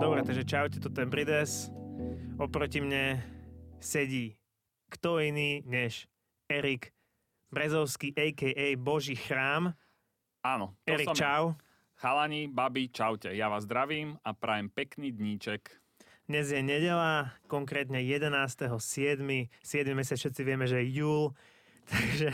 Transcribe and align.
Dobre, 0.00 0.20
takže 0.26 0.44
čaute, 0.44 0.76
toto 0.82 1.00
je 1.00 1.06
Brides. 1.06 1.70
Oproti 2.38 2.82
mne 2.82 3.22
sedí 3.78 4.34
kto 4.92 5.24
iný 5.24 5.64
než 5.64 6.04
Erik 6.52 6.92
Brezovský, 7.48 8.12
a.k.a. 8.12 8.76
Boží 8.76 9.16
chrám. 9.16 9.72
Áno. 10.44 10.76
to 10.84 10.92
Erik, 10.92 11.08
som 11.08 11.16
čau. 11.16 11.44
Chalani, 11.96 12.48
babi, 12.48 12.92
čaute. 12.92 13.32
Ja 13.32 13.48
vás 13.48 13.64
zdravím 13.64 14.20
a 14.20 14.36
prajem 14.36 14.68
pekný 14.68 15.12
dníček. 15.16 15.80
Dnes 16.28 16.52
je 16.52 16.60
nedela, 16.60 17.32
konkrétne 17.48 18.00
11.7. 18.00 18.68
7. 18.68 19.96
mesiac 19.96 20.18
všetci 20.18 20.42
vieme, 20.44 20.68
že 20.68 20.80
je 20.84 20.86
júl. 20.92 21.32
Takže 21.92 22.30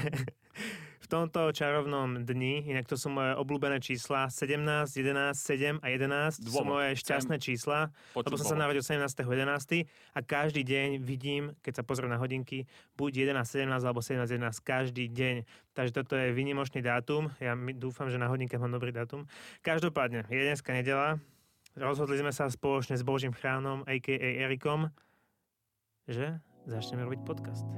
tomto 1.09 1.51
čarovnom 1.51 2.23
dni, 2.29 2.69
inak 2.69 2.85
to 2.85 3.01
sú 3.01 3.09
moje 3.09 3.33
obľúbené 3.35 3.81
čísla, 3.81 4.29
17, 4.29 4.93
11, 4.93 5.33
7 5.33 5.81
a 5.81 5.87
11 5.89 6.45
sú 6.45 6.53
Dôvod. 6.53 6.79
moje 6.79 7.01
šťastné 7.01 7.37
čísla, 7.41 7.89
Počuť 8.13 8.25
lebo 8.29 8.37
som 8.37 8.53
sa 8.53 8.57
narodil 8.61 8.85
17.11. 8.85 9.89
a 9.89 10.19
každý 10.21 10.63
deň 10.63 11.01
vidím, 11.01 11.57
keď 11.65 11.81
sa 11.81 11.83
pozriem 11.83 12.13
na 12.13 12.21
hodinky, 12.21 12.69
buď 13.01 13.33
11, 13.33 13.41
17 13.43 13.89
alebo 13.89 14.05
17, 14.05 14.29
11 14.29 14.61
každý 14.61 15.09
deň. 15.09 15.37
Takže 15.73 15.93
toto 15.97 16.15
je 16.15 16.31
vynimočný 16.31 16.85
dátum. 16.85 17.33
Ja 17.41 17.57
dúfam, 17.57 18.13
že 18.13 18.21
na 18.21 18.29
hodinke 18.29 18.61
mám 18.61 18.71
dobrý 18.71 18.93
dátum. 18.93 19.25
Každopádne, 19.65 20.29
je 20.29 20.43
dneska 20.45 20.77
nedela. 20.77 21.17
Rozhodli 21.79 22.19
sme 22.19 22.35
sa 22.35 22.51
spoločne 22.51 22.99
s 22.99 23.07
Božím 23.07 23.31
chránom, 23.31 23.87
a.k.a. 23.87 24.45
Erikom, 24.45 24.91
že 26.11 26.43
začneme 26.67 27.07
robiť 27.07 27.21
podcast. 27.23 27.69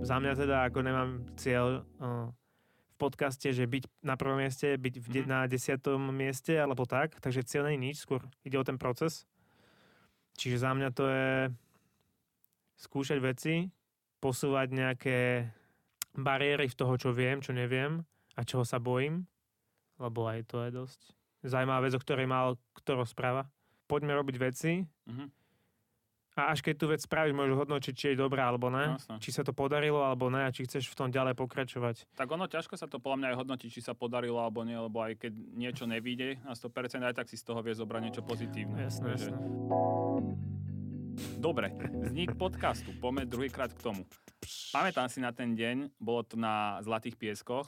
Za 0.00 0.16
mňa 0.16 0.32
teda, 0.34 0.56
ako 0.64 0.78
nemám 0.80 1.10
cieľ 1.34 1.82
o, 1.98 2.30
v 2.88 2.96
podcaste, 2.96 3.48
že 3.48 3.64
byť 3.64 3.84
na 4.00 4.14
prvom 4.14 4.38
mieste, 4.38 4.74
byť 4.74 4.94
v 4.96 5.06
de- 5.08 5.22
Mhm. 5.22 5.28
na 5.28 5.40
desiatom 5.44 6.00
mieste, 6.08 6.54
alebo 6.54 6.82
tak, 6.84 7.18
takže 7.18 7.44
cieľ 7.44 7.68
není 7.68 7.88
nič, 7.88 8.00
skôr 8.00 8.22
ide 8.42 8.56
o 8.56 8.64
ten 8.64 8.76
proces. 8.76 9.26
Čiže 10.34 10.56
za 10.60 10.70
mňa 10.70 10.88
to 10.90 11.04
je 11.04 11.30
skúšať 12.76 13.18
veci, 13.18 13.68
posúvať 14.18 14.68
nejaké 14.70 15.18
bariéry 16.12 16.66
v 16.66 16.74
toho, 16.74 16.94
čo 16.96 17.10
viem, 17.10 17.38
čo 17.38 17.50
neviem 17.52 18.02
a 18.34 18.42
čoho 18.42 18.62
sa 18.62 18.78
bojím, 18.78 19.26
lebo 19.96 20.26
aj 20.26 20.42
to 20.44 20.62
je 20.62 20.70
dosť 20.72 21.00
zaujímavá 21.40 21.80
vec, 21.80 21.94
o 21.94 22.00
ktorej 22.00 22.26
mal 22.26 22.46
kto 22.72 22.98
rozpráva. 22.98 23.46
Poďme 23.86 24.14
robiť 24.14 24.36
veci 24.38 24.82
Mhm. 25.06 25.26
A 26.38 26.54
až 26.54 26.62
keď 26.62 26.74
tú 26.78 26.86
vec 26.86 27.02
spravíš, 27.02 27.34
môžeš 27.34 27.56
hodnotiť, 27.58 27.94
či 27.98 28.06
je 28.14 28.16
dobrá 28.22 28.46
alebo 28.46 28.70
ne, 28.70 28.94
Jasné. 28.94 29.18
či 29.18 29.34
sa 29.34 29.42
to 29.42 29.50
podarilo 29.50 30.06
alebo 30.06 30.30
ne 30.30 30.46
a 30.46 30.54
či 30.54 30.62
chceš 30.62 30.86
v 30.86 30.94
tom 30.94 31.08
ďalej 31.10 31.34
pokračovať. 31.34 32.14
Tak 32.14 32.30
ono 32.30 32.46
ťažko 32.46 32.78
sa 32.78 32.86
to 32.86 33.02
podľa 33.02 33.18
mňa 33.18 33.28
aj 33.34 33.36
hodnotí, 33.42 33.66
či 33.66 33.82
sa 33.82 33.98
podarilo 33.98 34.38
alebo 34.38 34.62
nie, 34.62 34.78
lebo 34.78 35.02
aj 35.02 35.18
keď 35.18 35.32
niečo 35.34 35.90
nevíde 35.90 36.38
na 36.46 36.54
100%, 36.54 37.02
aj 37.02 37.14
tak 37.18 37.26
si 37.26 37.34
z 37.34 37.42
toho 37.42 37.58
vie 37.58 37.74
zobrať 37.74 38.00
niečo 38.06 38.22
pozitívne. 38.22 38.86
Jasné, 38.86 39.18
Takže- 39.18 39.34
jasné. 39.34 40.48
Dobre, 41.38 41.74
vznik 42.06 42.38
podcastu. 42.38 42.94
Poďme 43.02 43.26
druhýkrát 43.26 43.74
k 43.74 43.82
tomu. 43.82 44.06
Pamätám 44.70 45.10
si 45.10 45.18
na 45.18 45.34
ten 45.34 45.58
deň, 45.58 45.98
bolo 45.98 46.22
to 46.22 46.38
na 46.38 46.78
Zlatých 46.86 47.18
pieskoch, 47.18 47.66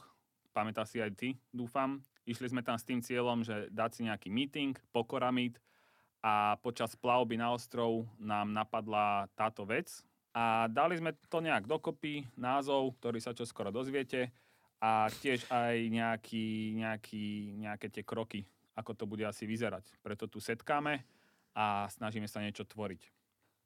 pamätáš 0.55 0.95
si 0.95 1.03
aj 1.03 1.11
ty, 1.19 1.29
dúfam. 1.51 1.99
Išli 2.23 2.47
sme 2.47 2.63
tam 2.63 2.79
s 2.79 2.87
tým 2.87 3.03
cieľom, 3.03 3.43
že 3.43 3.67
dať 3.67 3.89
si 3.91 4.01
nejaký 4.07 4.29
meeting, 4.31 4.71
pokora 4.95 5.33
meet 5.35 5.59
a 6.21 6.55
počas 6.61 6.93
plavby 6.93 7.37
na 7.37 7.49
ostrov 7.49 8.05
nám 8.21 8.53
napadla 8.53 9.25
táto 9.33 9.65
vec 9.65 9.89
a 10.31 10.69
dali 10.69 10.95
sme 10.95 11.17
to 11.27 11.41
nejak 11.41 11.67
dokopy, 11.67 12.23
názov, 12.37 12.95
ktorý 13.01 13.19
sa 13.19 13.35
čoskoro 13.35 13.73
dozviete 13.73 14.31
a 14.79 15.09
tiež 15.09 15.49
aj 15.49 15.75
nejaký, 15.91 16.77
nejaký, 16.77 17.25
nejaké 17.57 17.87
tie 17.89 18.03
kroky, 18.05 18.45
ako 18.77 18.95
to 18.95 19.05
bude 19.09 19.25
asi 19.25 19.49
vyzerať. 19.49 19.97
Preto 19.99 20.29
tu 20.29 20.39
setkáme 20.39 21.03
a 21.57 21.89
snažíme 21.91 22.29
sa 22.29 22.39
niečo 22.39 22.63
tvoriť. 22.63 23.11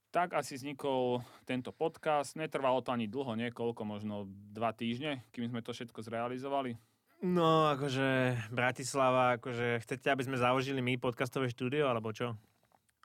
Tak 0.09 0.31
asi 0.31 0.56
vznikol 0.56 1.19
tento 1.44 1.75
podcast. 1.75 2.40
Netrvalo 2.40 2.80
to 2.80 2.96
ani 2.96 3.12
dlho, 3.12 3.35
niekoľko, 3.35 3.84
možno 3.84 4.31
dva 4.56 4.72
týždne, 4.72 5.28
kým 5.35 5.51
sme 5.51 5.59
to 5.59 5.75
všetko 5.75 6.00
zrealizovali. 6.00 6.80
No, 7.25 7.74
akože 7.74 8.38
Bratislava, 8.53 9.41
akože 9.41 9.81
chcete, 9.81 10.13
aby 10.13 10.30
sme 10.30 10.38
založili 10.38 10.78
my 10.78 11.02
podcastové 11.02 11.50
štúdio, 11.50 11.90
alebo 11.90 12.13
čo? 12.13 12.38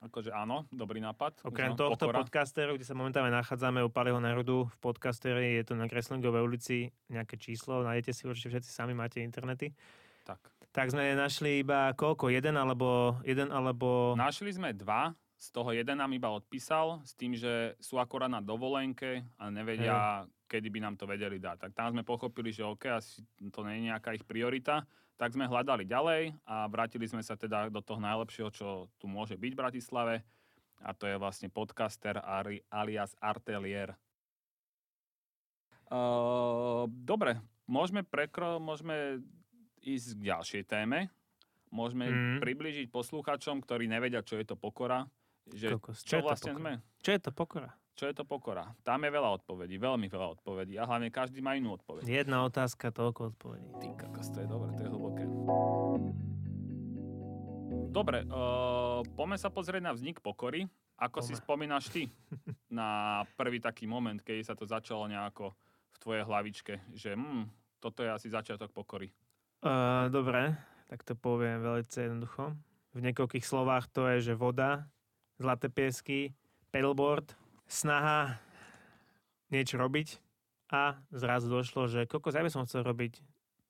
Akože 0.05 0.29
áno, 0.29 0.69
dobrý 0.69 1.01
nápad. 1.01 1.41
Okrem 1.41 1.73
tohto 1.73 2.05
pokora. 2.05 2.21
podcasteru, 2.21 2.77
kde 2.77 2.85
sa 2.85 2.93
momentálne 2.93 3.33
nachádzame 3.33 3.81
u 3.81 3.89
Paliho 3.89 4.21
národu 4.21 4.69
v 4.69 4.77
podcasteri, 4.81 5.57
je 5.61 5.73
to 5.73 5.75
na 5.77 5.89
Kreslingovej 5.89 6.45
ulici 6.45 6.93
nejaké 7.09 7.41
číslo, 7.41 7.81
nájdete 7.81 8.13
si 8.13 8.29
určite 8.29 8.61
všetci 8.61 8.69
sami, 8.69 8.93
máte 8.93 9.25
internety. 9.25 9.73
Tak. 10.29 10.41
Tak 10.69 10.93
sme 10.93 11.17
našli 11.17 11.65
iba 11.65 11.97
koľko? 11.97 12.29
Jeden 12.29 12.61
alebo... 12.61 13.17
Jeden 13.25 13.49
alebo... 13.49 14.13
Našli 14.21 14.53
sme 14.53 14.77
dva, 14.77 15.17
z 15.41 15.49
toho 15.49 15.73
jeden 15.73 15.97
nám 15.97 16.13
iba 16.13 16.29
odpísal, 16.29 17.01
s 17.09 17.17
tým, 17.17 17.33
že 17.33 17.73
sú 17.81 17.97
akorát 17.97 18.29
na 18.29 18.45
dovolenke 18.45 19.25
a 19.41 19.49
nevedia, 19.49 20.29
kedy 20.51 20.67
by 20.67 20.83
nám 20.83 20.99
to 20.99 21.07
vedeli 21.07 21.39
dať. 21.39 21.63
Tak 21.63 21.73
tam 21.79 21.95
sme 21.95 22.03
pochopili, 22.03 22.51
že 22.51 22.67
OK, 22.67 22.91
asi 22.91 23.23
to 23.55 23.63
nie 23.63 23.79
je 23.79 23.87
nejaká 23.95 24.11
ich 24.13 24.27
priorita. 24.27 24.83
Tak 25.15 25.39
sme 25.39 25.47
hľadali 25.47 25.87
ďalej 25.87 26.35
a 26.43 26.67
vrátili 26.67 27.07
sme 27.07 27.23
sa 27.23 27.39
teda 27.39 27.71
do 27.71 27.79
toho 27.79 28.03
najlepšieho, 28.03 28.51
čo 28.51 28.91
tu 28.99 29.07
môže 29.07 29.39
byť 29.39 29.53
v 29.55 29.61
Bratislave. 29.63 30.15
A 30.81 30.91
to 30.97 31.07
je 31.07 31.15
vlastne 31.15 31.53
podcaster 31.53 32.19
alias 32.73 33.13
Artelier. 33.21 33.95
Uh, 35.91 36.87
dobre, 36.89 37.37
môžeme, 37.67 38.01
prekro, 38.01 38.57
môžeme 38.63 39.21
ísť 39.83 40.09
k 40.17 40.21
ďalšej 40.31 40.63
téme. 40.67 41.11
Môžeme 41.71 42.11
Mm. 42.11 42.39
priblížiť 42.43 42.91
poslucháčom, 42.91 43.63
ktorí 43.63 43.87
nevedia, 43.87 44.27
čo 44.27 44.35
je 44.35 44.47
to 44.47 44.57
pokora. 44.59 45.07
Že 45.51 45.79
Kokos, 45.79 46.03
čo, 46.03 46.07
čo 46.07 46.15
je 46.19 46.23
to 46.23 46.27
vlastne 46.27 46.53
pokora? 46.55 46.63
sme? 46.63 46.73
Čo 47.03 47.11
je 47.11 47.21
to 47.21 47.31
pokora? 47.31 47.71
Čo 47.99 48.09
je 48.09 48.15
to 48.17 48.25
pokora? 48.25 48.71
Tam 48.81 49.03
je 49.05 49.11
veľa 49.13 49.43
odpovedí, 49.43 49.77
veľmi 49.77 50.09
veľa 50.09 50.41
odpovedí 50.41 50.81
a 50.81 50.89
hlavne 50.89 51.13
každý 51.13 51.45
má 51.45 51.55
inú 51.59 51.77
odpoveď. 51.77 52.09
Jedna 52.09 52.47
otázka, 52.49 52.89
toľko 52.95 53.37
odpovedí. 53.37 53.69
Ty 53.77 53.89
kakos, 53.99 54.33
to 54.33 54.41
je 54.41 54.49
dobre, 54.49 54.71
to 54.79 54.83
je 54.87 54.91
hlboké. 54.91 55.25
Dobre, 57.91 58.23
uh, 58.31 59.03
poďme 59.19 59.37
sa 59.39 59.51
pozrieť 59.51 59.83
na 59.83 59.93
vznik 59.93 60.23
pokory. 60.23 60.71
Ako 61.01 61.25
si 61.25 61.33
Poďme. 61.33 61.43
spomínaš 61.43 61.89
ty 61.89 62.13
na 62.69 63.21
prvý 63.35 63.57
taký 63.57 63.89
moment, 63.89 64.21
keď 64.21 64.53
sa 64.53 64.55
to 64.55 64.69
začalo 64.69 65.09
nejako 65.09 65.57
v 65.91 65.97
tvojej 65.97 66.23
hlavičke, 66.29 66.75
že 66.93 67.17
hm, 67.17 67.49
toto 67.81 68.05
je 68.05 68.13
asi 68.13 68.29
začiatok 68.29 68.69
pokory. 68.69 69.09
Uh, 69.65 70.13
dobre, 70.13 70.57
tak 70.93 71.01
to 71.05 71.17
poviem 71.17 71.65
veľmi 71.65 71.85
jednoducho. 71.89 72.53
V 72.93 73.01
niekoľkých 73.01 73.47
slovách 73.47 73.89
to 73.89 74.09
je, 74.13 74.33
že 74.33 74.35
voda, 74.37 74.85
zlaté 75.41 75.73
piesky, 75.73 76.37
pedalboard, 76.69 77.33
snaha 77.71 78.43
niečo 79.55 79.79
robiť 79.79 80.19
a 80.75 80.99
zrazu 81.15 81.47
došlo, 81.47 81.87
že 81.87 82.11
kokos, 82.11 82.35
ja 82.35 82.43
by 82.43 82.51
som 82.51 82.67
chcel 82.67 82.83
robiť 82.83 83.23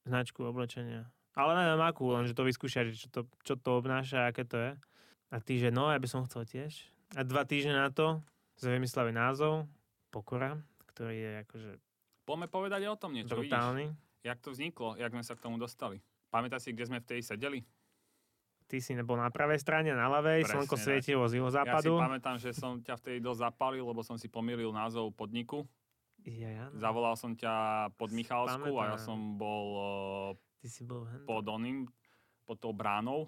značku 0.09 0.41
oblečenia. 0.45 1.09
Ale 1.37 1.53
neviem 1.55 1.81
akú, 1.85 2.11
len 2.17 2.25
že 2.25 2.35
to 2.35 2.49
vyskúšať, 2.49 2.97
čo 2.97 3.09
to, 3.13 3.21
čo 3.45 3.55
to 3.61 3.77
obnáša, 3.77 4.33
aké 4.33 4.49
to 4.49 4.57
je. 4.57 4.71
A 5.31 5.37
ty, 5.39 5.63
že 5.63 5.71
no, 5.71 5.93
ja 5.93 6.01
by 6.01 6.09
som 6.11 6.27
chcel 6.27 6.43
tiež. 6.43 6.91
A 7.15 7.23
dva 7.23 7.47
týždne 7.47 7.77
na 7.77 7.93
to 7.93 8.19
sme 8.59 8.81
vymysleli 8.81 9.15
názov 9.15 9.69
Pokora, 10.11 10.59
ktorý 10.91 11.17
je 11.17 11.33
akože 11.47 11.71
Poďme 12.27 12.47
povedať 12.47 12.81
o 12.87 12.95
tom 12.99 13.15
niečo, 13.15 13.35
vidíš? 13.35 13.51
brutálny. 13.51 13.87
Jak 14.23 14.39
to 14.39 14.53
vzniklo, 14.53 14.95
jak 15.01 15.11
sme 15.11 15.25
sa 15.25 15.35
k 15.35 15.43
tomu 15.43 15.57
dostali? 15.57 15.99
Pamätáš 16.31 16.69
si, 16.69 16.71
kde 16.77 16.87
sme 16.87 16.99
vtedy 17.03 17.25
sedeli? 17.25 17.61
Ty 18.71 18.79
si 18.79 18.95
nebol 18.95 19.19
na 19.19 19.27
pravej 19.29 19.59
strane, 19.59 19.91
na 19.91 20.07
ľavej, 20.09 20.47
Presne 20.47 20.63
slnko 20.63 20.77
svietilo 20.79 21.27
z 21.27 21.27
Ja 21.27 21.29
si 21.29 21.37
juhozápadu. 21.37 21.99
pamätám, 21.99 22.39
že 22.39 22.55
som 22.55 22.79
ťa 22.79 22.95
vtedy 22.95 23.19
dosť 23.19 23.41
zapálil, 23.45 23.83
lebo 23.83 23.99
som 24.01 24.15
si 24.15 24.31
pomýlil 24.31 24.71
názov 24.71 25.11
podniku. 25.11 25.67
Ja, 26.23 26.47
ja, 26.47 26.65
no. 26.69 26.79
Zavolal 26.79 27.17
som 27.17 27.35
ťa 27.35 27.51
pod 27.95 28.11
Michalsku 28.11 28.71
a 28.79 28.95
ja 28.95 28.97
som 28.97 29.35
bol 29.35 29.67
Ty 30.57 30.69
si 30.69 30.85
bol 30.85 31.03
hen. 31.03 31.25
pod 31.25 31.43
oným, 31.43 31.91
pod 32.45 32.57
tou 32.57 32.71
bránou 32.71 33.27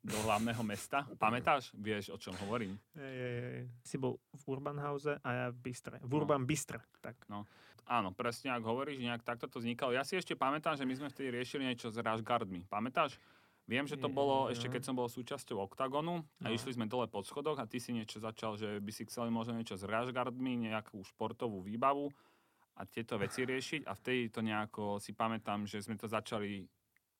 do 0.00 0.16
hlavného 0.20 0.60
mesta. 0.60 1.06
Pamätáš? 1.14 1.70
Vieš, 1.72 2.10
o 2.10 2.18
čom 2.18 2.34
hovorím? 2.42 2.74
Ej, 2.92 3.14
ej, 3.14 3.34
ej. 3.54 3.62
Si 3.80 3.94
bol 3.94 4.18
v 4.32 4.42
Urban 4.48 4.76
House 4.76 5.06
a 5.14 5.28
ja 5.30 5.46
v 5.48 5.58
Bystre. 5.62 5.96
V 5.98 6.10
No. 6.10 6.18
Urban 6.18 6.42
Bystre, 6.42 6.82
tak. 6.98 7.14
No. 7.26 7.46
Áno, 7.84 8.10
presne 8.10 8.48
ak 8.48 8.60
hovoríš, 8.60 8.96
nejak 8.98 9.22
takto 9.22 9.44
to 9.44 9.60
vznikalo. 9.60 9.92
Ja 9.92 10.02
si 10.02 10.16
ešte 10.16 10.34
pamätám, 10.34 10.74
že 10.74 10.82
my 10.82 10.94
sme 10.94 11.08
vtedy 11.08 11.30
riešili 11.30 11.62
niečo 11.62 11.88
s 11.88 11.96
Rashguardmi. 11.96 12.64
Pamätáš? 12.66 13.20
Viem, 13.64 13.88
že 13.88 13.96
to 13.96 14.12
bolo 14.12 14.46
no. 14.46 14.50
ešte, 14.52 14.68
keď 14.68 14.82
som 14.84 14.94
bol 14.96 15.08
súčasťou 15.08 15.56
Octagonu 15.64 16.20
No. 16.20 16.44
a 16.44 16.52
išli 16.52 16.76
sme 16.76 16.84
dole 16.84 17.08
po 17.08 17.24
schodoch 17.24 17.56
a 17.56 17.64
ty 17.64 17.80
si 17.80 17.96
niečo 17.96 18.20
začal, 18.20 18.60
že 18.60 18.76
by 18.76 18.92
si 18.92 19.08
chceli 19.08 19.32
možno 19.32 19.56
niečo 19.56 19.80
s 19.80 19.88
Rashguardmi, 19.88 20.68
nejakú 20.68 21.00
športovú 21.00 21.64
výbavu 21.64 22.12
a 22.76 22.84
tieto 22.84 23.16
veci 23.16 23.46
riešiť 23.48 23.88
a 23.88 23.96
vtedy 23.96 24.28
to 24.28 24.44
nejako 24.44 25.00
si 25.00 25.16
pamätám, 25.16 25.64
že 25.64 25.80
sme 25.80 25.96
to 25.96 26.04
začali 26.04 26.68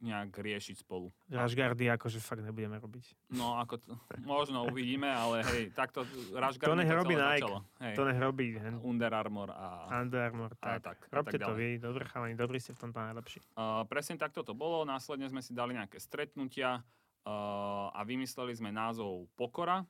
nejak 0.02 0.34
riešiť 0.34 0.82
spolu. 0.82 1.08
Rashgardy 1.30 1.86
akože 1.94 2.18
fakt 2.18 2.42
nebudeme 2.42 2.76
robiť. 2.76 3.32
No, 3.32 3.56
ako 3.56 3.78
to, 3.80 3.92
možno 4.26 4.66
uvidíme, 4.66 5.06
ale 5.08 5.40
hej, 5.54 5.62
takto 5.72 6.02
Rashgard 6.34 6.70
To 6.70 6.76
nech 6.76 6.90
to 6.90 6.98
robí 6.98 7.14
Nike. 7.14 7.40
začalo. 7.40 7.58
Hej, 7.80 7.94
To 7.96 8.02
nech 8.04 8.20
robí. 8.20 8.46
hen. 8.58 8.74
Under 8.84 9.12
Armour 9.14 9.48
a, 9.54 9.88
Under 10.02 10.20
Armour, 10.28 10.50
a 10.60 10.76
tak. 10.78 10.82
tak. 10.82 10.98
a 11.08 11.14
Robte 11.14 11.38
tak 11.38 11.46
to 11.48 11.52
vy, 11.54 11.78
dobre 11.78 12.04
chalani, 12.04 12.34
dobrí 12.34 12.58
ste 12.60 12.74
v 12.74 12.80
tomto 12.84 12.98
najlepší. 13.00 13.38
Uh, 13.54 13.86
presne 13.88 14.18
takto 14.20 14.44
to 14.44 14.52
bolo, 14.52 14.84
následne 14.84 15.30
sme 15.30 15.40
si 15.40 15.56
dali 15.56 15.72
nejaké 15.72 15.96
stretnutia 15.96 16.82
uh, 17.24 17.88
a 17.94 18.00
vymysleli 18.04 18.52
sme 18.52 18.74
názov 18.74 19.30
Pokora. 19.38 19.86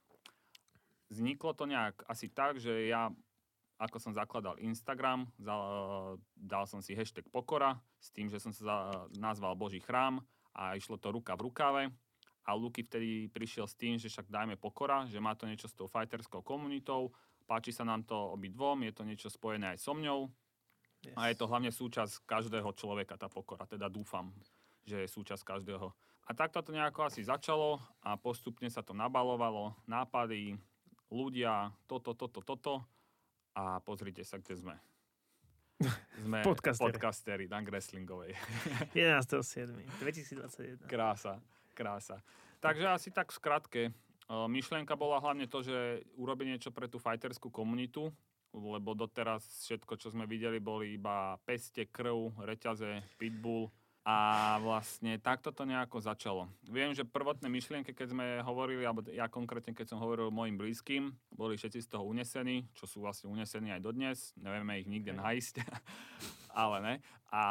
Vzniklo 1.10 1.52
to 1.54 1.64
nejak 1.68 2.02
asi 2.06 2.30
tak, 2.30 2.58
že 2.58 2.88
ja, 2.90 3.10
ako 3.78 3.96
som 3.98 4.12
zakladal 4.14 4.58
Instagram, 4.62 5.26
za, 5.38 5.54
dal 6.34 6.64
som 6.66 6.78
si 6.80 6.94
hashtag 6.94 7.26
Pokora 7.30 7.78
s 8.04 8.12
tým, 8.12 8.28
že 8.28 8.36
som 8.36 8.52
sa 8.52 8.62
za, 8.62 8.76
nazval 9.16 9.56
Boží 9.56 9.80
chrám 9.80 10.20
a 10.52 10.76
išlo 10.76 11.00
to 11.00 11.08
ruka 11.08 11.32
v 11.32 11.48
rukave. 11.48 11.82
A 12.44 12.52
Luky 12.52 12.84
vtedy 12.84 13.32
prišiel 13.32 13.64
s 13.64 13.72
tým, 13.72 13.96
že 13.96 14.12
však 14.12 14.28
dajme 14.28 14.60
Pokora, 14.60 15.08
že 15.08 15.16
má 15.16 15.32
to 15.32 15.48
niečo 15.48 15.64
s 15.64 15.72
tou 15.72 15.88
fighterskou 15.88 16.44
komunitou, 16.44 17.08
páči 17.48 17.72
sa 17.72 17.88
nám 17.88 18.04
to 18.04 18.36
obidvom, 18.36 18.84
je 18.84 18.92
to 18.92 19.08
niečo 19.08 19.32
spojené 19.32 19.72
aj 19.72 19.80
so 19.80 19.96
mňou, 19.96 20.28
Yes. 21.04 21.16
a 21.20 21.28
je 21.28 21.36
to 21.36 21.44
hlavne 21.44 21.68
súčasť 21.68 22.24
každého 22.24 22.72
človeka, 22.72 23.20
tá 23.20 23.28
pokora. 23.28 23.68
Teda 23.68 23.92
dúfam, 23.92 24.32
že 24.88 25.04
je 25.04 25.08
súčasť 25.08 25.44
každého. 25.44 25.92
A 26.24 26.30
takto 26.32 26.64
to 26.64 26.72
nejako 26.72 27.04
asi 27.04 27.20
začalo 27.20 27.76
a 28.00 28.16
postupne 28.16 28.72
sa 28.72 28.80
to 28.80 28.96
nabalovalo. 28.96 29.76
Nápady, 29.84 30.56
ľudia, 31.12 31.68
toto, 31.84 32.16
toto, 32.16 32.40
toto. 32.40 32.80
A 33.52 33.84
pozrite 33.84 34.24
sa, 34.24 34.40
kde 34.40 34.56
sme. 34.56 34.76
Sme 36.34 36.50
Podcasteri. 36.50 36.90
podcasteri 36.90 37.44
Dank 37.46 37.70
Wrestlingovej. 37.70 38.34
11.7. 38.90 39.70
2021. 40.02 40.90
Krása, 40.90 41.38
krása. 41.78 42.18
Takže 42.58 42.90
asi 42.90 43.14
tak 43.14 43.30
v 43.30 43.38
skratke. 43.38 43.82
Myšlienka 44.26 44.98
bola 44.98 45.22
hlavne 45.22 45.46
to, 45.46 45.62
že 45.62 46.02
urobiť 46.18 46.46
niečo 46.50 46.70
pre 46.74 46.90
tú 46.90 46.98
fighterskú 46.98 47.54
komunitu, 47.54 48.10
lebo 48.50 48.98
doteraz 48.98 49.46
všetko, 49.46 49.94
čo 49.94 50.10
sme 50.10 50.26
videli, 50.26 50.58
boli 50.58 50.98
iba 50.98 51.38
peste, 51.46 51.86
krv, 51.86 52.34
reťaze, 52.42 53.14
pitbull. 53.14 53.70
A 54.04 54.60
vlastne 54.60 55.16
takto 55.16 55.48
to 55.48 55.64
nejako 55.64 55.96
začalo. 55.96 56.44
Viem, 56.68 56.92
že 56.92 57.08
prvotné 57.08 57.48
myšlienky, 57.48 57.96
keď 57.96 58.12
sme 58.12 58.26
hovorili, 58.44 58.84
alebo 58.84 59.00
ja 59.08 59.32
konkrétne, 59.32 59.72
keď 59.72 59.96
som 59.96 59.98
hovoril 60.04 60.28
mojim 60.28 60.60
blízkym, 60.60 61.08
boli 61.32 61.56
všetci 61.56 61.80
z 61.80 61.88
toho 61.88 62.04
unesení, 62.04 62.68
čo 62.76 62.84
sú 62.84 63.00
vlastne 63.00 63.32
unesení 63.32 63.72
aj 63.72 63.80
dodnes. 63.80 64.36
Nevieme 64.36 64.76
ich 64.76 64.88
nikde 64.92 65.16
nájsť, 65.16 65.64
ale 66.52 66.76
ne. 66.84 66.94
A 67.32 67.42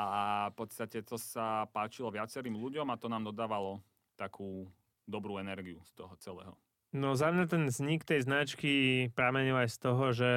v 0.53 0.55
podstate 0.61 1.01
to 1.01 1.17
sa 1.17 1.65
páčilo 1.73 2.13
viacerým 2.13 2.53
ľuďom 2.53 2.85
a 2.93 3.01
to 3.01 3.09
nám 3.09 3.25
dodávalo 3.25 3.81
takú 4.13 4.69
dobrú 5.09 5.41
energiu 5.41 5.81
z 5.89 5.91
toho 5.97 6.13
celého. 6.21 6.53
No 6.93 7.17
za 7.17 7.33
mňa 7.33 7.49
ten 7.49 7.65
vznik 7.65 8.05
tej 8.05 8.29
značky 8.29 9.09
pramenil 9.17 9.57
aj 9.57 9.69
z 9.73 9.77
toho, 9.81 10.05
že 10.13 10.31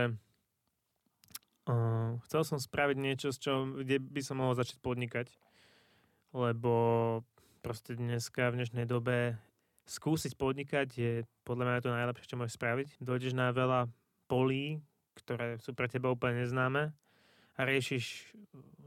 uh, 1.68 2.16
chcel 2.24 2.42
som 2.48 2.56
spraviť 2.56 2.96
niečo, 2.96 3.28
z 3.36 3.38
čo, 3.44 3.52
kde 3.68 4.00
by 4.00 4.20
som 4.24 4.40
mohol 4.40 4.56
začať 4.56 4.80
podnikať. 4.80 5.28
Lebo 6.34 6.72
proste 7.62 7.98
dneska, 7.98 8.50
v 8.50 8.62
dnešnej 8.62 8.86
dobe 8.86 9.38
skúsiť 9.86 10.34
podnikať 10.34 10.88
je 10.94 11.12
podľa 11.46 11.64
mňa 11.66 11.84
to 11.84 11.90
najlepšie, 11.94 12.30
čo 12.30 12.38
môžeš 12.38 12.58
spraviť. 12.58 12.88
Dojdeš 12.98 13.34
na 13.34 13.54
veľa 13.54 13.86
polí, 14.26 14.82
ktoré 15.14 15.62
sú 15.62 15.72
pre 15.72 15.86
teba 15.86 16.10
úplne 16.10 16.42
neznáme 16.42 16.90
a 17.56 17.60
riešiš 17.64 18.34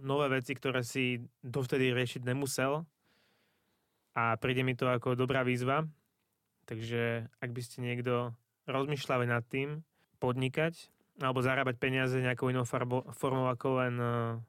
nové 0.03 0.30
veci, 0.30 0.53
ktoré 0.53 0.86
si 0.86 1.24
dovtedy 1.41 1.91
riešiť 1.95 2.21
nemusel 2.24 2.86
a 4.13 4.35
príde 4.38 4.62
mi 4.62 4.77
to 4.77 4.88
ako 4.92 5.15
dobrá 5.15 5.42
výzva. 5.42 5.88
Takže 6.69 7.25
ak 7.42 7.50
by 7.50 7.62
ste 7.65 7.81
niekto 7.81 8.35
rozmýšľali 8.69 9.25
nad 9.25 9.42
tým 9.50 9.81
podnikať 10.21 10.77
alebo 11.19 11.44
zarábať 11.44 11.75
peniaze 11.81 12.15
nejakou 12.21 12.47
inou 12.53 12.63
farbo, 12.63 13.03
formou 13.12 13.51
ako 13.51 13.68
len 13.83 13.95
uh, 14.00 14.39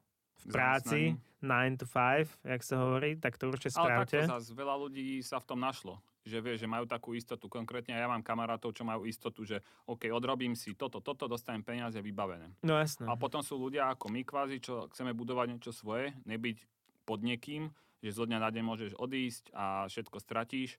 v 0.41 0.47
práci, 0.53 1.01
9 1.41 1.81
to 1.81 1.87
5, 1.89 2.29
jak 2.45 2.63
sa 2.65 2.75
hovorí, 2.85 3.17
tak 3.17 3.41
to 3.41 3.49
určite 3.49 3.73
Ale 3.77 4.05
spravte. 4.05 4.19
takto 4.21 4.37
zase 4.37 4.53
veľa 4.53 4.77
ľudí 4.77 5.25
sa 5.25 5.41
v 5.41 5.47
tom 5.49 5.61
našlo. 5.61 6.01
Že 6.21 6.39
vie, 6.45 6.55
že 6.61 6.69
majú 6.69 6.85
takú 6.85 7.17
istotu. 7.17 7.49
Konkrétne 7.49 7.97
ja 7.97 8.05
mám 8.05 8.21
kamarátov, 8.21 8.77
čo 8.77 8.85
majú 8.85 9.09
istotu, 9.09 9.41
že 9.49 9.65
OK, 9.89 10.13
odrobím 10.13 10.53
si 10.53 10.77
toto, 10.77 11.01
toto, 11.01 11.25
dostanem 11.25 11.65
peniaze 11.65 11.97
vybavené. 11.97 12.61
No 12.61 12.77
jasné. 12.77 13.09
A 13.09 13.17
potom 13.17 13.41
sú 13.41 13.57
ľudia 13.57 13.89
ako 13.89 14.13
my 14.13 14.21
kvázi, 14.21 14.61
čo 14.61 14.85
chceme 14.93 15.17
budovať 15.17 15.57
niečo 15.57 15.73
svoje, 15.73 16.13
nebyť 16.29 16.61
pod 17.09 17.25
niekým, 17.25 17.73
že 18.05 18.13
zo 18.13 18.29
dňa 18.29 18.37
na 18.37 18.53
deň 18.53 18.65
môžeš 18.65 18.93
odísť 19.01 19.49
a 19.57 19.89
všetko 19.89 20.21
stratíš, 20.21 20.77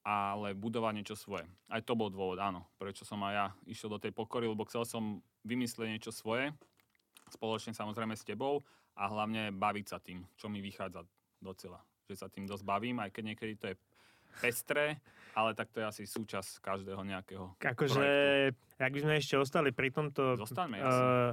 ale 0.00 0.56
budovať 0.56 0.92
niečo 0.96 1.16
svoje. 1.16 1.44
Aj 1.68 1.84
to 1.84 1.92
bol 1.92 2.08
dôvod, 2.08 2.40
áno, 2.40 2.64
prečo 2.80 3.04
som 3.04 3.20
aj 3.20 3.34
ja 3.36 3.46
išiel 3.68 3.92
do 3.92 4.00
tej 4.00 4.16
pokory, 4.16 4.48
lebo 4.48 4.64
chcel 4.64 4.88
som 4.88 5.20
vymyslieť 5.44 5.92
niečo 5.92 6.08
svoje, 6.08 6.56
spoločne 7.28 7.76
samozrejme 7.76 8.16
s 8.16 8.24
tebou 8.24 8.64
a 8.96 9.04
hlavne 9.08 9.54
baviť 9.54 9.86
sa 9.86 9.98
tým, 10.02 10.24
čo 10.34 10.50
mi 10.50 10.58
vychádza 10.58 11.06
docela. 11.38 11.80
Že 12.10 12.14
sa 12.16 12.28
tým 12.28 12.44
dosť 12.46 12.64
bavím, 12.66 12.98
aj 12.98 13.10
keď 13.14 13.24
niekedy 13.34 13.54
to 13.56 13.66
je 13.72 13.76
pestré, 14.38 14.98
ale 15.34 15.54
tak 15.58 15.70
to 15.74 15.82
je 15.82 15.86
asi 15.86 16.02
súčasť 16.06 16.62
každého 16.62 17.02
nejakého 17.02 17.58
Akože, 17.58 18.06
ak 18.78 18.92
by 18.94 19.00
sme 19.02 19.14
ešte 19.18 19.34
ostali 19.34 19.70
pri 19.74 19.90
tomto... 19.90 20.38
Zostaňme, 20.38 20.78
jasne. 20.78 20.94
eh, 20.94 21.30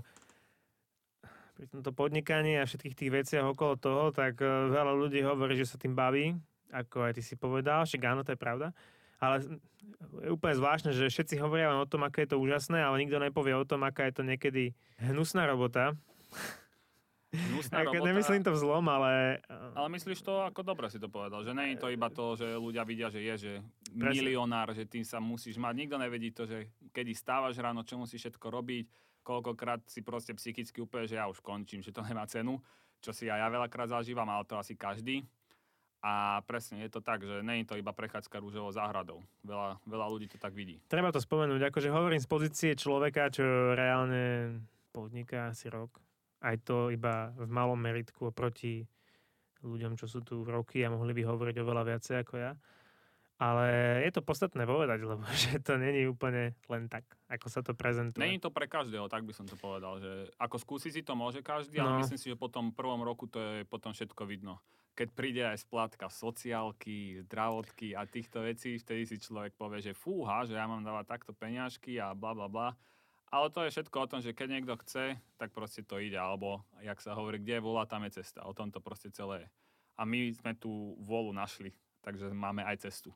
pri 1.57 1.65
tomto 1.73 1.89
podnikaní 1.93 2.57
a 2.61 2.69
všetkých 2.69 2.97
tých 2.97 3.11
veciach 3.13 3.45
okolo 3.45 3.77
toho, 3.77 4.03
tak 4.09 4.41
eh, 4.41 4.49
veľa 4.49 4.93
ľudí 4.97 5.21
hovorí, 5.21 5.53
že 5.57 5.69
sa 5.69 5.77
tým 5.77 5.93
baví, 5.93 6.33
ako 6.73 7.09
aj 7.09 7.13
ty 7.17 7.21
si 7.21 7.35
povedal, 7.37 7.85
však 7.85 8.01
áno, 8.01 8.21
to 8.25 8.33
je 8.33 8.39
pravda. 8.39 8.73
Ale 9.17 9.41
je 10.21 10.29
úplne 10.29 10.53
zvláštne, 10.53 10.93
že 10.93 11.09
všetci 11.09 11.41
hovoria 11.41 11.73
len 11.73 11.81
o 11.81 11.89
tom, 11.89 12.05
aké 12.05 12.25
je 12.25 12.37
to 12.37 12.41
úžasné, 12.41 12.77
ale 12.77 13.01
nikto 13.01 13.17
nepovie 13.17 13.57
o 13.57 13.65
tom, 13.65 13.81
aká 13.81 14.05
je 14.05 14.21
to 14.21 14.23
niekedy 14.25 14.77
hnusná 15.01 15.49
robota. 15.49 15.97
Hnusná 17.27 17.83
Ako, 17.83 17.91
robota. 17.91 18.07
nemyslím 18.07 18.39
to 18.39 18.55
vzlom, 18.55 18.87
ale... 18.87 19.43
eh, 19.43 19.75
Ale 19.75 19.89
myslíš 19.91 20.23
to, 20.23 20.47
ako 20.47 20.63
dobre 20.63 20.87
si 20.87 20.95
to 20.95 21.11
povedal, 21.11 21.43
že 21.43 21.51
nie 21.51 21.75
je 21.75 21.83
to 21.83 21.91
iba 21.91 22.07
to, 22.07 22.39
že 22.39 22.55
ľudia 22.55 22.87
vidia, 22.87 23.11
že 23.11 23.19
je, 23.19 23.35
že 23.35 23.51
Presne. 23.91 24.23
milionár, 24.23 24.71
že 24.71 24.87
tým 24.87 25.03
sa 25.03 25.19
musíš 25.19 25.59
mať. 25.59 25.75
Nikto 25.75 25.95
nevedí 25.99 26.31
to, 26.31 26.47
že 26.47 26.71
kedy 26.95 27.11
stávaš 27.11 27.59
ráno, 27.59 27.83
čo 27.83 27.99
musíš 27.99 28.31
všetko 28.31 28.47
robiť, 28.47 28.85
koľkokrát 29.27 29.83
si 29.91 29.99
proste 30.07 30.31
psychicky 30.39 30.79
úplne, 30.79 31.03
že 31.03 31.19
ja 31.19 31.27
už 31.27 31.43
končím, 31.43 31.83
že 31.83 31.91
to 31.91 31.99
nemá 32.07 32.23
cenu, 32.31 32.63
čo 33.03 33.11
si 33.11 33.27
aj 33.27 33.43
ja 33.43 33.47
veľakrát 33.51 33.91
zažívam, 33.91 34.27
ale 34.31 34.47
to 34.47 34.55
asi 34.55 34.79
každý. 34.79 35.27
A 35.99 36.39
presne 36.47 36.79
je 36.87 36.93
to 36.93 37.01
tak, 37.03 37.25
že 37.25 37.43
nie 37.43 37.65
je 37.65 37.67
to 37.67 37.75
iba 37.75 37.91
prechádzka 37.91 38.39
rúžovou 38.39 38.71
záhradou. 38.71 39.19
Veľa, 39.43 39.81
veľa 39.83 40.07
ľudí 40.07 40.31
to 40.31 40.39
tak 40.39 40.55
vidí. 40.55 40.79
Treba 40.87 41.11
to 41.11 41.19
spomenúť, 41.19 41.67
akože 41.67 41.89
hovorím 41.91 42.21
z 42.23 42.29
pozície 42.29 42.71
človeka, 42.77 43.27
čo 43.33 43.43
reálne 43.75 44.55
podniká 44.95 45.51
asi 45.51 45.67
rok. 45.67 45.99
Aj 46.37 46.55
to 46.61 46.93
iba 46.93 47.33
v 47.33 47.49
malom 47.49 47.77
meritku 47.77 48.29
oproti 48.29 48.85
ľuďom, 49.65 49.97
čo 49.97 50.05
sú 50.05 50.21
tu 50.21 50.45
roky 50.45 50.85
a 50.85 50.93
mohli 50.93 51.17
by 51.17 51.25
hovoriť 51.25 51.55
oveľa 51.57 51.83
viacej 51.83 52.15
ako 52.21 52.35
ja. 52.37 52.53
Ale 53.37 54.01
je 54.01 54.11
to 54.17 54.25
podstatné 54.25 54.65
povedať, 54.65 55.05
lebo 55.09 55.21
že 55.33 55.61
to 55.61 55.77
není 55.77 56.09
úplne 56.09 56.57
len 56.69 56.89
tak, 56.89 57.05
ako 57.29 57.47
sa 57.49 57.61
to 57.61 57.77
prezentuje. 57.77 58.21
Není 58.21 58.41
to 58.41 58.49
pre 58.49 58.65
každého, 58.65 59.05
tak 59.09 59.25
by 59.25 59.33
som 59.33 59.45
to 59.45 59.53
povedal, 59.53 60.01
že 60.01 60.29
ako 60.41 60.57
skúsiť 60.57 60.91
si 60.93 61.01
to 61.05 61.13
môže 61.13 61.45
každý, 61.45 61.77
ale 61.77 61.97
No. 61.97 61.99
myslím 62.01 62.17
si, 62.17 62.33
že 62.33 62.37
po 62.37 62.49
tom 62.49 62.73
prvom 62.73 63.01
roku 63.05 63.29
to 63.29 63.37
je 63.37 63.65
potom 63.69 63.93
všetko 63.93 64.25
vidno. 64.25 64.57
Keď 64.97 65.07
príde 65.13 65.45
aj 65.45 65.61
splátka 65.61 66.09
sociálky, 66.09 67.21
zdravotky 67.29 67.93
a 67.93 68.09
týchto 68.09 68.41
vecí, 68.41 68.81
vtedy 68.81 69.05
si 69.05 69.21
človek 69.21 69.53
povie, 69.53 69.85
že 69.85 69.93
fúha, 69.93 70.41
že 70.41 70.57
ja 70.57 70.65
mám 70.65 70.81
dávať 70.81 71.05
takto 71.05 71.37
peňažky 71.37 72.01
a 72.01 72.17
bla 72.17 72.33
bla 72.33 72.49
bla. 72.49 72.73
Ale 73.27 73.51
to 73.51 73.59
je 73.67 73.73
všetko 73.75 73.97
o 73.99 74.09
tom, 74.09 74.19
že 74.23 74.31
keď 74.31 74.47
niekto 74.47 74.73
chce, 74.79 75.19
tak 75.35 75.51
proste 75.51 75.83
to 75.83 75.99
ide. 75.99 76.15
Alebo, 76.15 76.63
jak 76.79 76.99
sa 77.03 77.11
hovorí, 77.11 77.43
kde 77.43 77.59
je 77.59 77.65
vola, 77.65 77.83
tam 77.83 78.07
je 78.07 78.23
cesta. 78.23 78.47
O 78.47 78.55
tom 78.55 78.71
to 78.71 78.79
proste 78.79 79.11
celé 79.11 79.43
je. 79.43 79.47
A 79.99 80.07
my 80.07 80.31
sme 80.31 80.55
tú 80.55 80.95
volu 81.03 81.35
našli, 81.35 81.75
takže 82.05 82.31
máme 82.31 82.63
aj 82.63 82.87
cestu. 82.87 83.11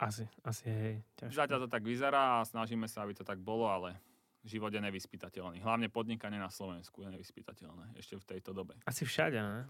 Asi, 0.00 0.24
asi 0.40 0.64
hej. 0.64 0.94
ťažko. 1.20 1.36
Zatiaľ 1.36 1.58
to 1.66 1.68
tak 1.68 1.84
vyzerá 1.84 2.40
a 2.40 2.48
snažíme 2.48 2.88
sa, 2.88 3.04
aby 3.04 3.12
to 3.12 3.20
tak 3.20 3.36
bolo, 3.36 3.68
ale 3.68 4.00
život 4.40 4.72
je 4.72 4.80
nevyspytateľný. 4.80 5.60
Hlavne 5.60 5.92
podnikanie 5.92 6.40
na 6.40 6.48
Slovensku 6.48 7.04
je 7.04 7.12
nevyspytateľné 7.12 8.00
ešte 8.00 8.16
v 8.16 8.24
tejto 8.24 8.56
dobe. 8.56 8.80
Asi 8.88 9.04
všade, 9.04 9.36
ne? 9.36 9.68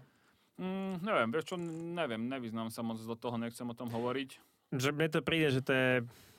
Mm, 0.61 1.03
neviem, 1.03 1.29
vieš 1.35 1.51
čo, 1.51 1.55
neviem, 1.59 2.21
nevyznám 2.31 2.71
sa 2.71 2.79
moc 2.79 3.01
do 3.01 3.15
toho, 3.19 3.35
nechcem 3.35 3.67
o 3.67 3.75
tom 3.75 3.91
hovoriť. 3.91 4.39
Že 4.71 4.89
mne 4.95 5.07
to 5.11 5.19
príde, 5.19 5.51
že 5.51 5.61
to 5.61 5.71
je 5.75 5.89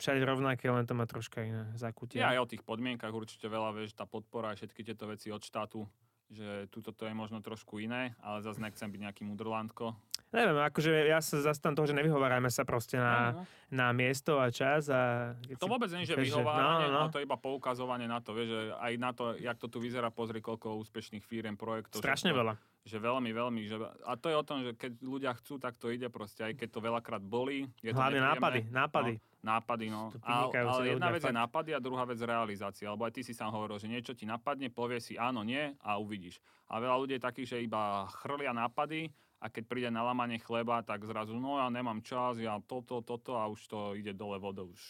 všade 0.00 0.24
rovnaké, 0.24 0.66
len 0.72 0.88
to 0.88 0.96
má 0.96 1.04
troška 1.04 1.44
iné 1.44 1.68
zakutie. 1.76 2.18
Ja 2.18 2.32
aj 2.32 2.48
o 2.48 2.50
tých 2.50 2.64
podmienkach 2.64 3.12
určite 3.12 3.46
veľa, 3.46 3.76
vieš, 3.76 3.92
tá 3.92 4.08
podpora 4.08 4.50
a 4.50 4.56
všetky 4.56 4.80
tieto 4.82 5.04
veci 5.06 5.28
od 5.28 5.44
štátu, 5.44 5.84
že 6.32 6.64
túto 6.72 6.96
to 6.96 7.04
je 7.04 7.12
možno 7.12 7.44
trošku 7.44 7.76
iné, 7.76 8.16
ale 8.24 8.40
zase 8.40 8.56
nechcem 8.56 8.88
byť 8.88 9.00
nejaký 9.04 9.22
mudrlandko. 9.28 9.92
Neviem, 10.32 10.64
akože 10.64 11.12
ja 11.12 11.20
sa 11.20 11.44
zastan 11.44 11.76
toho, 11.76 11.84
že 11.84 11.92
nevyhovárajme 11.92 12.48
sa 12.48 12.64
proste 12.64 12.96
na, 12.96 13.36
No, 13.36 13.44
no. 13.44 13.44
na 13.68 13.92
miesto 13.92 14.40
a 14.40 14.48
čas 14.48 14.88
a... 14.88 15.36
To 15.60 15.68
vôbec 15.68 15.92
nie, 15.92 16.08
že 16.08 16.16
vyhováranie, 16.16 16.88
no, 16.88 16.92
no. 16.96 17.00
ale 17.04 17.12
to 17.12 17.20
je 17.20 17.28
iba 17.28 17.36
poukazovanie 17.36 18.08
na 18.08 18.24
to, 18.24 18.32
vieš, 18.32 18.48
že 18.48 18.60
aj 18.80 18.92
na 18.96 19.12
to, 19.12 19.36
jak 19.36 19.60
to 19.60 19.68
tu 19.68 19.76
vyzerá, 19.76 20.08
pozri, 20.08 20.40
koľko 20.40 20.80
úspešných 20.80 21.20
firiem, 21.20 21.60
projektov. 21.60 22.00
Strašne 22.00 22.32
to- 22.32 22.40
veľa. 22.40 22.56
Že 22.82 22.98
veľmi, 22.98 23.30
veľmi. 23.30 23.60
Že, 23.70 23.76
a 24.02 24.18
to 24.18 24.26
je 24.26 24.36
o 24.36 24.42
tom, 24.42 24.58
že 24.66 24.74
keď 24.74 24.92
ľudia 25.06 25.30
chcú, 25.38 25.54
tak 25.62 25.78
to 25.78 25.94
ide 25.94 26.10
proste, 26.10 26.42
aj 26.42 26.58
keď 26.58 26.68
to 26.74 26.80
veľakrát 26.82 27.22
bolí. 27.22 27.70
Je 27.78 27.94
to 27.94 28.02
Hlavne 28.02 28.18
nepríjemné. 28.18 28.34
nápady, 28.34 28.60
nápady. 28.74 29.12
No, 29.14 29.46
nápady, 29.46 29.86
no. 29.86 30.02
A, 30.26 30.50
ale 30.50 30.98
jedna 30.98 31.08
ľudia, 31.10 31.14
vec 31.14 31.22
je 31.22 31.30
fakt. 31.30 31.40
nápady 31.46 31.70
a 31.74 31.78
druhá 31.78 32.04
vec 32.10 32.18
realizácia. 32.18 32.90
Lebo 32.90 33.06
aj 33.06 33.14
ty 33.14 33.22
si 33.22 33.38
sám 33.38 33.54
hovoril, 33.54 33.78
že 33.78 33.86
niečo 33.86 34.18
ti 34.18 34.26
napadne, 34.26 34.66
povie 34.66 34.98
si 34.98 35.14
áno, 35.14 35.46
nie 35.46 35.70
a 35.78 35.94
uvidíš. 35.94 36.42
A 36.66 36.82
veľa 36.82 36.96
ľudí 36.98 37.14
je 37.18 37.22
takých, 37.22 37.48
že 37.54 37.62
iba 37.62 38.10
chrlia 38.18 38.50
nápady 38.50 39.14
a 39.42 39.46
keď 39.46 39.62
príde 39.66 39.90
na 39.90 40.02
lamanie 40.02 40.42
chleba, 40.42 40.82
tak 40.82 41.06
zrazu, 41.06 41.38
no 41.38 41.62
ja 41.62 41.70
nemám 41.70 42.02
čas, 42.02 42.38
ja 42.38 42.58
toto, 42.62 43.02
toto 43.02 43.38
a 43.38 43.46
už 43.46 43.60
to 43.66 43.78
ide 43.94 44.14
dole 44.14 44.38
vodou. 44.42 44.70
Už 44.70 44.82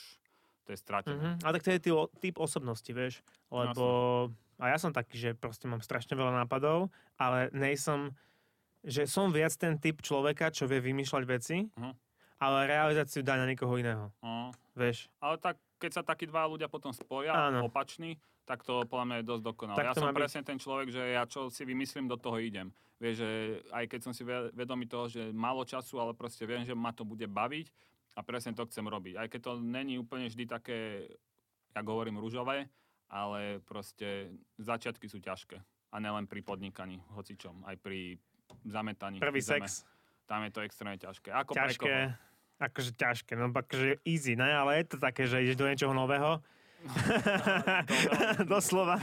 to 0.64 0.72
je 0.72 0.78
stratené. 0.78 1.16
Mhm. 1.16 1.44
Ale 1.44 1.52
tak 1.58 1.64
to 1.64 1.70
je 1.76 1.80
typ, 2.24 2.36
osobnosti, 2.40 2.88
vieš. 2.88 3.20
Lebo... 3.52 4.32
A 4.62 4.68
ja 4.68 4.78
som 4.78 4.88
taký, 4.88 5.18
že 5.18 5.30
proste 5.34 5.66
mám 5.66 5.80
strašne 5.80 6.14
veľa 6.14 6.38
nápadov, 6.38 6.86
ale 7.16 7.50
nejsom... 7.50 8.14
Že 8.80 9.02
som 9.04 9.26
viac 9.28 9.50
ten 9.52 9.74
typ 9.76 9.98
človeka, 9.98 10.48
čo 10.48 10.66
vie 10.66 10.78
vymýšľať 10.80 11.22
veci, 11.24 11.66
Mhm. 11.68 11.92
ale 12.36 12.58
realizáciu 12.64 13.20
dá 13.20 13.34
na 13.34 13.44
niekoho 13.44 13.74
iného. 13.74 14.10
No. 14.18 14.50
Vieš. 14.72 15.06
Ale 15.18 15.36
tak, 15.36 15.54
keď 15.76 15.90
sa 15.92 16.02
takí 16.02 16.26
dva 16.26 16.46
ľudia 16.46 16.66
potom 16.66 16.90
spoja, 16.90 17.30
Áno. 17.30 17.62
opační, 17.64 18.18
tak 18.44 18.62
to 18.62 18.82
podľa 18.84 19.04
mňa 19.04 19.16
je 19.16 19.26
dosť 19.28 19.42
dokonalé. 19.44 19.76
Tak 19.76 19.86
Ja 19.86 19.94
som 19.94 20.08
byť. 20.08 20.18
presne 20.18 20.42
ten 20.42 20.58
človek, 20.58 20.88
že 20.88 21.02
ja 21.10 21.22
čo 21.24 21.46
si 21.46 21.62
vymyslím, 21.62 22.06
do 22.06 22.14
toho 22.16 22.38
idem. 22.38 22.70
Vieš, 22.98 23.14
že 23.16 23.30
aj 23.70 23.84
keď 23.86 24.00
som 24.00 24.12
si 24.12 24.22
ve- 24.22 24.50
vedomý 24.52 24.86
toho, 24.86 25.06
že 25.06 25.30
málo 25.32 25.62
času, 25.62 25.98
ale 25.98 26.10
proste 26.12 26.42
viem, 26.42 26.62
že 26.62 26.70
ma 26.72 26.90
to 26.90 27.02
bude 27.04 27.22
baviť 27.24 27.66
a 28.12 28.20
presne 28.20 28.50
to 28.50 28.62
chcem 28.64 28.82
robiť. 28.84 29.14
Aj 29.16 29.26
keď 29.26 29.40
to 29.40 29.52
není 29.58 29.94
úplne 29.96 30.26
vždy 30.26 30.42
také, 30.44 31.06
jak 31.68 31.82
hovorím, 31.84 32.18
rúžové, 32.18 32.66
ale 33.12 33.60
proste 33.62 34.32
začiatky 34.56 35.04
sú 35.04 35.20
ťažké. 35.20 35.60
A 35.92 36.00
nielen 36.00 36.24
pri 36.24 36.40
podnikaní, 36.40 37.04
hocičom, 37.12 37.68
aj 37.68 37.76
pri 37.76 38.16
zametaní. 38.64 39.20
Prvý 39.20 39.44
zeme. 39.44 39.68
sex, 39.68 39.84
Tam 40.24 40.40
je 40.40 40.50
to 40.50 40.64
extrémne 40.64 40.96
ťažké. 40.96 41.28
Ako 41.28 41.52
pre 41.52 41.76
koho? 41.76 41.84
ťažké. 41.84 41.94
Akože 42.62 42.90
ťažké, 42.94 43.32
no 43.34 43.50
akože 43.50 44.00
easy, 44.06 44.32
ne? 44.32 44.48
Ale 44.48 44.80
je 44.80 44.86
to 44.86 44.96
také, 44.96 45.26
že 45.26 45.42
ideš 45.42 45.58
do 45.58 45.68
niečoho 45.68 45.92
nového. 45.92 46.40
Doslova. 48.48 48.98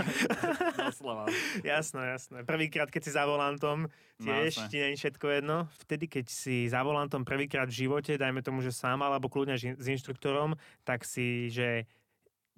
Doslova. 0.75 1.27
jasné, 1.63 2.01
jasné. 2.09 2.37
Prvýkrát, 2.43 2.91
keď 2.91 3.01
si 3.03 3.11
za 3.13 3.23
volantom, 3.23 3.87
tiež 4.17 4.53
No, 4.57 4.67
ti 4.67 4.77
nie 4.79 4.89
je 4.91 4.99
všetko 4.99 5.25
jedno. 5.31 5.57
Vtedy, 5.79 6.05
keď 6.07 6.25
si 6.27 6.67
za 6.67 6.83
volantom 6.83 7.23
prvýkrát 7.23 7.67
v 7.67 7.87
živote, 7.87 8.19
dajme 8.19 8.43
tomu, 8.43 8.59
že 8.59 8.71
sám, 8.71 8.99
alebo 8.99 9.31
kľudne 9.31 9.55
s 9.55 9.85
inštruktorom, 9.85 10.55
tak 10.83 11.07
si, 11.07 11.47
že 11.47 11.87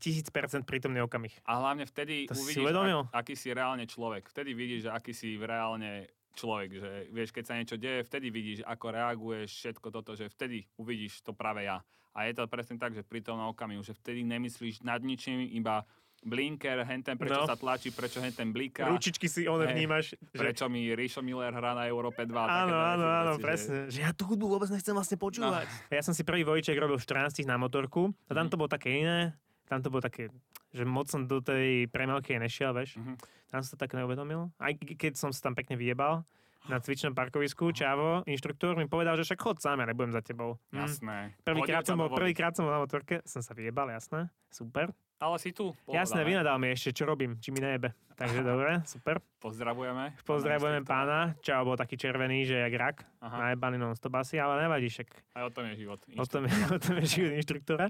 tisíc 0.01 0.27
percent 0.27 0.65
prítomný 0.65 0.99
okamih. 0.99 1.37
A 1.43 1.61
hlavne 1.61 1.85
vtedy 1.85 2.25
To 2.25 2.33
si 2.33 2.41
uvidíš, 2.51 2.65
uvedomil? 2.65 2.99
ak, 3.07 3.21
aký 3.21 3.33
si 3.35 3.49
reálne 3.49 3.85
človek. 3.85 4.25
Vtedy 4.25 4.51
vidíš, 4.51 4.81
že 4.81 4.91
aký 4.91 5.13
si 5.13 5.37
reálne 5.37 6.09
človek. 6.33 6.69
Že 6.73 6.89
vieš, 7.09 7.29
keď 7.29 7.43
sa 7.43 7.53
niečo 7.53 7.77
deje, 7.77 8.01
vtedy 8.01 8.27
vidíš, 8.27 8.59
ako 8.63 8.85
reaguješ, 8.89 9.49
všetko 9.53 9.87
toto, 9.91 10.11
že 10.13 10.25
vtedy 10.27 10.65
uvidíš 10.75 11.21
to 11.21 11.31
práve 11.31 11.61
ja. 11.61 11.85
A 12.11 12.25
je 12.25 12.33
to 12.33 12.43
presne 12.45 12.75
tak, 12.75 12.91
že 12.91 13.03
pri 13.03 13.21
tom 13.21 13.39
okamihu, 13.45 13.79
že 13.79 13.93
vtedy 13.93 14.25
nemyslíš 14.25 14.81
nad 14.81 14.99
ničím, 14.99 15.45
iba 15.45 15.85
blinker, 16.21 16.83
henten, 16.83 17.17
prečo 17.17 17.33
No. 17.35 17.49
sa 17.49 17.57
tlačí, 17.57 17.89
prečo 17.89 18.21
henten 18.21 18.53
blíka, 18.53 18.85
Ručičky 18.85 19.25
si 19.25 19.43
one 19.43 19.65
vnímaš. 19.67 20.13
Že... 20.29 20.37
prečo 20.37 20.65
mi 20.67 20.85
Rišo 20.87 21.19
Miller 21.19 21.49
hrá 21.49 21.73
na 21.73 21.83
Európe 21.83 22.21
2. 22.21 22.29
Áno, 22.29 22.75
áno, 22.75 23.05
áno, 23.05 23.31
veci, 23.33 23.41
presne. 23.41 23.77
Že... 23.87 23.99
ja 23.99 24.11
tú 24.11 24.29
hudbu 24.29 24.45
vôbec 24.47 24.69
nechcem 24.69 24.93
vlastne 24.93 25.17
počúvať. 25.17 25.65
No. 25.65 25.89
Ja 25.89 26.01
som 26.01 26.13
si 26.13 26.21
prvý 26.21 26.43
vojček 26.43 26.77
robil 26.77 26.95
v 26.95 27.03
14 27.03 27.41
na 27.43 27.57
motorku 27.57 28.13
a 28.29 28.31
tam 28.31 28.45
Mhm. 28.45 28.51
to 28.53 28.55
bolo 28.55 28.69
také 28.69 29.01
iné. 29.01 29.33
Tam 29.71 29.79
to 29.79 29.87
bolo 29.87 30.03
také, 30.03 30.27
že 30.75 30.83
moc 30.83 31.07
som 31.07 31.23
do 31.23 31.39
tej 31.39 31.87
premelky 31.87 32.35
nešiel, 32.35 32.75
vieš. 32.75 32.99
Mhm. 32.99 33.15
Tam 33.47 33.63
som 33.63 33.71
to 33.71 33.79
tak 33.79 33.95
neuvedomil. 33.95 34.51
Aj 34.59 34.75
ke- 34.75 34.99
keď 34.99 35.15
som 35.15 35.31
sa 35.31 35.47
tam 35.47 35.55
pekne 35.55 35.79
vyjebal 35.79 36.27
na 36.67 36.77
cvičnom 36.77 37.15
parkovisku, 37.15 37.71
Čavo, 37.71 38.27
inštruktor 38.27 38.75
mi 38.75 38.85
povedal, 38.85 39.15
že 39.15 39.23
však 39.23 39.39
chod 39.39 39.57
sám, 39.57 39.79
ja 39.79 39.87
nebudem 39.87 40.11
za 40.11 40.19
tebou. 40.19 40.59
Hm. 40.69 40.77
Jasné. 40.77 41.17
Prvýkrát 41.41 41.87
som, 41.87 41.95
bol, 41.95 42.11
prvýkrát 42.11 42.51
som 42.51 42.67
bol 42.67 42.75
na 42.75 42.83
motorke, 42.83 43.23
som 43.23 43.39
sa 43.39 43.55
vyjebal, 43.55 43.87
jasné, 43.89 44.27
super. 44.51 44.91
Ale 45.17 45.37
si 45.37 45.53
tu. 45.53 45.71
Pohoda, 45.85 46.01
jasné, 46.01 46.21
vynadal 46.21 46.57
mi 46.57 46.73
ešte, 46.73 46.91
čo 46.91 47.05
robím, 47.05 47.37
či 47.37 47.49
mi 47.49 47.61
nejebe. 47.61 47.93
Takže 48.17 48.41
dobre, 48.51 48.81
super. 48.85 49.21
Pozdravujeme. 49.37 50.17
Pozdravujeme 50.21 50.81
Pána 50.81 51.33
Čavo 51.41 51.73
bol 51.73 51.77
taký 51.77 51.97
červený, 51.97 52.45
že 52.45 52.57
jak 52.59 52.73
rak, 52.73 52.97
Aha. 53.21 53.37
najebaný 53.49 53.77
non-stop 53.77 54.13
asi, 54.17 54.37
ale 54.37 54.61
nevadí, 54.61 54.89
však 54.89 55.09
Aj 55.33 55.45
o 55.45 55.49
tom 55.49 55.65
je 55.69 55.81
život. 55.81 55.97
o 55.97 56.25
tom, 56.25 56.45
je, 56.45 56.53
o 56.75 56.79
tom 56.79 56.93
je 57.01 57.05
život 57.07 57.33
inštruktora. 57.37 57.85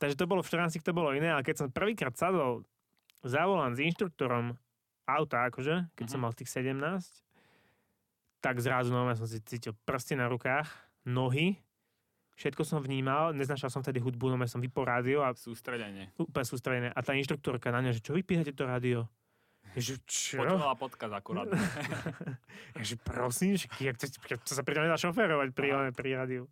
Takže 0.00 0.16
to 0.16 0.24
bolo 0.24 0.40
v 0.40 0.48
14, 0.48 0.80
to 0.80 0.96
bolo 0.96 1.12
iné, 1.12 1.28
ale 1.28 1.44
keď 1.44 1.54
som 1.60 1.68
prvýkrát 1.68 2.16
sadol 2.16 2.64
za 3.20 3.44
volant 3.44 3.76
s 3.76 3.84
inštruktorom 3.84 4.56
auta, 5.04 5.44
akože, 5.46 5.92
keď 5.92 6.06
som 6.08 6.18
Mhm. 6.18 6.24
mal 6.24 6.32
tých 6.32 6.48
17, 6.48 7.20
tak 8.40 8.56
zrazu 8.58 8.88
nové 8.88 9.12
som 9.12 9.28
si 9.28 9.36
cítil 9.44 9.76
prsty 9.84 10.16
na 10.16 10.24
rukách, 10.26 10.64
nohy, 11.04 11.60
všetko 12.40 12.64
som 12.64 12.80
vnímal, 12.80 13.36
neznašal 13.36 13.68
som 13.68 13.84
vtedy 13.84 14.00
hudbu, 14.00 14.32
no 14.32 14.40
som 14.48 14.64
vypol 14.64 14.88
rádio 14.88 15.20
a 15.20 15.36
Sústredenie. 15.36 16.08
úplne 16.16 16.48
sústredené. 16.48 16.88
A 16.96 17.00
tá 17.04 17.12
inštruktorka 17.12 17.68
na 17.68 17.84
mňa, 17.84 18.00
že 18.00 18.00
čo 18.00 18.16
vypínate 18.16 18.56
to 18.56 18.64
rádio? 18.64 19.04
Že 19.70 19.94
čo? 20.02 20.42
Počúvala 20.42 20.74
podcast 20.74 21.14
akurát. 21.14 21.46
Že 22.88 22.94
prosím, 23.06 23.54
že 23.54 23.70
jak 23.78 23.96
to, 23.98 24.10
jak 24.26 24.42
to 24.42 24.52
sa 24.54 24.66
pri 24.66 24.74
tom 24.74 24.82
nedá 24.82 24.98
šoférovať 24.98 25.48
pri, 25.54 25.94
pri 25.94 26.10
rádiu. 26.18 26.50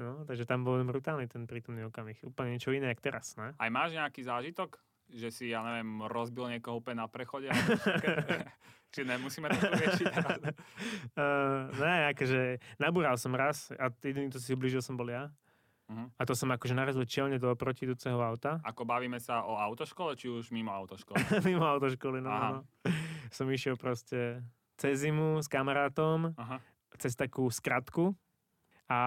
No, 0.00 0.26
takže 0.26 0.48
tam 0.48 0.66
bol 0.66 0.82
brutálny 0.82 1.30
ten 1.30 1.46
prítomný 1.46 1.86
okamih. 1.86 2.18
Úplne 2.26 2.56
niečo 2.56 2.74
iné, 2.74 2.90
jak 2.90 3.04
teraz, 3.04 3.38
ne? 3.38 3.54
Aj 3.54 3.70
máš 3.70 3.94
nejaký 3.94 4.26
zážitok? 4.26 4.82
Že 5.10 5.28
si, 5.30 5.44
ja 5.50 5.62
neviem, 5.62 6.06
rozbil 6.06 6.50
niekoho 6.50 6.82
úplne 6.82 7.04
na 7.04 7.08
prechode? 7.10 7.50
Či 8.94 9.06
nemusíme 9.06 9.46
to 9.54 9.70
riešiť? 9.70 10.14
Uh, 11.14 11.70
ne, 11.78 12.10
akože 12.10 12.58
nabúral 12.82 13.14
som 13.14 13.30
raz 13.38 13.70
a 13.78 13.86
jediný, 14.02 14.26
kto 14.34 14.42
si 14.42 14.50
ublížil, 14.50 14.82
som 14.82 14.98
bol 14.98 15.06
ja. 15.06 15.30
Mhm. 15.90 16.14
A 16.14 16.22
to 16.22 16.32
som 16.32 16.46
akože 16.46 16.70
narazil 16.70 17.02
čelne 17.02 17.36
do 17.36 17.50
protiidúceho 17.52 18.14
auta. 18.16 18.62
Ako 18.62 18.86
bavíme 18.86 19.18
sa 19.18 19.42
o 19.42 19.58
autoškole, 19.58 20.14
či 20.14 20.30
už 20.30 20.54
mimo 20.54 20.70
autoškoly? 20.70 21.18
Mimo 21.50 21.66
autoškoly, 21.66 22.22
no, 22.22 22.30
Aha. 22.30 22.50
no. 22.52 22.58
Som 23.28 23.50
išiel 23.50 23.74
proste 23.74 24.38
cez 24.78 25.02
zimu 25.02 25.42
s 25.42 25.50
kamarátom, 25.50 26.30
Aha. 26.38 26.62
cez 26.96 27.12
takú 27.12 27.50
skratku. 27.50 28.14
A 28.86 28.98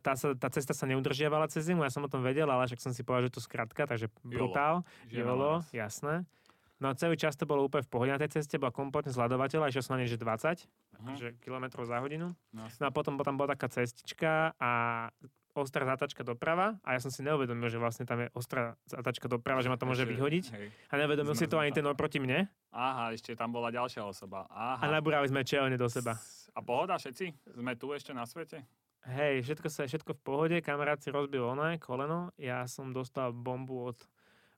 tá, 0.00 0.12
sa, 0.16 0.32
tá 0.32 0.48
cesta 0.48 0.72
sa 0.72 0.84
neudržiavala 0.84 1.48
cez 1.48 1.64
zimu, 1.64 1.80
ja 1.80 1.88
som 1.88 2.04
o 2.04 2.12
tom 2.12 2.20
vedel, 2.20 2.44
ale 2.44 2.64
však 2.64 2.76
som 2.78 2.92
si 2.92 3.00
povedal, 3.00 3.28
že 3.28 3.36
to 3.36 3.40
skratka, 3.40 3.84
takže 3.84 4.12
brutál. 4.20 4.84
Jolo, 5.08 5.64
jasné. 5.72 6.28
No 6.76 6.88
a 6.88 6.96
celý 6.96 7.16
čas 7.16 7.36
to 7.36 7.44
bolo 7.44 7.64
úplne 7.64 7.80
v 7.80 7.92
pohode 7.92 8.08
na 8.08 8.16
tej 8.16 8.36
ceste, 8.36 8.56
bola 8.56 8.68
kompletne 8.68 9.08
zľadovateľ, 9.08 9.68
išiel 9.68 9.80
som 9.80 9.96
na 9.96 10.04
nej, 10.04 10.08
že 10.08 10.16
20 10.16 10.64
Mhm. 11.00 11.12
že 11.16 11.26
kilometrov 11.40 11.84
za 11.84 11.96
hodinu. 11.96 12.36
No, 12.52 12.68
No 12.68 12.84
a 12.84 12.92
potom, 12.92 13.16
potom 13.16 13.32
bola 13.34 13.56
taká 13.56 13.68
cestička 13.70 14.52
a 14.56 15.08
ostrá 15.54 15.82
zatačka 15.82 16.22
doprava 16.22 16.78
a 16.86 16.94
ja 16.94 17.00
som 17.02 17.10
si 17.10 17.20
neuvedomil, 17.26 17.66
že 17.66 17.78
vlastne 17.80 18.04
tam 18.06 18.22
je 18.22 18.28
ostrá 18.36 18.78
zatačka 18.86 19.26
doprava, 19.26 19.60
že 19.62 19.70
ma 19.70 19.76
to 19.76 19.88
môže 19.88 20.06
vyhodiť. 20.06 20.44
Hej. 20.54 20.66
A 20.90 20.92
neuvedomil 20.98 21.34
si 21.34 21.50
to 21.50 21.58
ani 21.58 21.74
ten 21.74 21.84
oproti 21.86 22.22
mne 22.22 22.46
Aha, 22.70 23.10
ešte 23.10 23.34
tam 23.34 23.50
bola 23.50 23.74
ďalšia 23.74 24.06
osoba. 24.06 24.46
a 24.46 24.78
Aha. 24.78 24.94
nabúrali 24.94 25.26
sme 25.26 25.42
čelne 25.42 25.74
do 25.74 25.90
seba. 25.90 26.14
A 26.54 26.62
pohoda 26.62 26.98
všetci? 26.98 27.54
Sme 27.58 27.74
tu 27.74 27.90
ešte 27.90 28.14
na 28.14 28.26
svete? 28.26 28.62
Hej, 29.10 29.48
všetko 29.48 29.66
sa 29.72 29.88
všetko 29.88 30.12
v 30.12 30.20
pohode, 30.20 30.56
kamarát 30.60 31.00
si 31.00 31.08
rozbil 31.08 31.40
oné 31.40 31.80
koleno, 31.80 32.36
ja 32.36 32.68
som 32.68 32.92
dostal 32.92 33.32
bombu 33.32 33.90
od, 33.90 33.98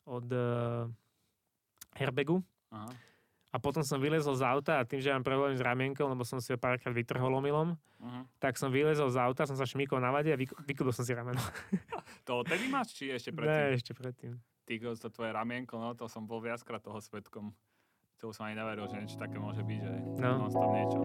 od 0.02 0.26
uh, 0.34 0.90
airbagu 1.94 2.42
Aha. 2.74 2.90
A 3.52 3.56
potom 3.56 3.84
som 3.84 3.96
vylezol 3.96 4.32
z 4.32 4.42
auta 4.42 4.80
a 4.80 4.82
tým, 4.82 4.98
že 4.98 5.12
mám 5.12 5.20
problém 5.20 5.52
s 5.52 5.60
ramienkom, 5.60 6.08
lebo 6.08 6.24
som 6.24 6.40
si 6.40 6.48
ho 6.48 6.58
párkrát 6.58 6.90
vytrhol 6.90 7.32
omylom, 7.34 7.76
Uh-huh. 8.02 8.26
tak 8.36 8.58
som 8.58 8.66
vylezol 8.66 9.06
z 9.08 9.18
auta, 9.20 9.46
som 9.46 9.54
sa 9.54 9.62
šmíkol 9.62 9.96
na 9.96 10.10
vade 10.10 10.26
a 10.26 10.34
vyk- 10.34 10.58
vykúbil 10.58 10.90
som 10.90 11.06
si 11.06 11.14
rameno. 11.14 11.38
To 12.26 12.42
odtedy 12.42 12.66
máš, 12.66 12.94
či 12.94 13.08
ešte 13.08 13.30
Ne, 13.30 13.36
predtým? 13.36 13.70
ešte 13.72 13.92
predtým. 13.92 14.32
Ty, 14.62 14.72
to 14.96 15.08
tvoje 15.08 15.30
ramienko, 15.30 15.74
no 15.74 15.90
to 15.92 16.06
som 16.06 16.22
bol 16.22 16.38
viackrát 16.38 16.78
toho 16.78 16.98
svetkom. 16.98 17.54
To 18.18 18.30
som 18.30 18.46
ani 18.46 18.54
neveril, 18.54 18.86
že 18.86 18.94
niečo 18.96 19.18
také 19.18 19.38
môže 19.38 19.60
byť, 19.60 19.80
že 19.80 19.94
No. 20.18 20.38
non-stop 20.40 20.70
niečo. 20.72 20.98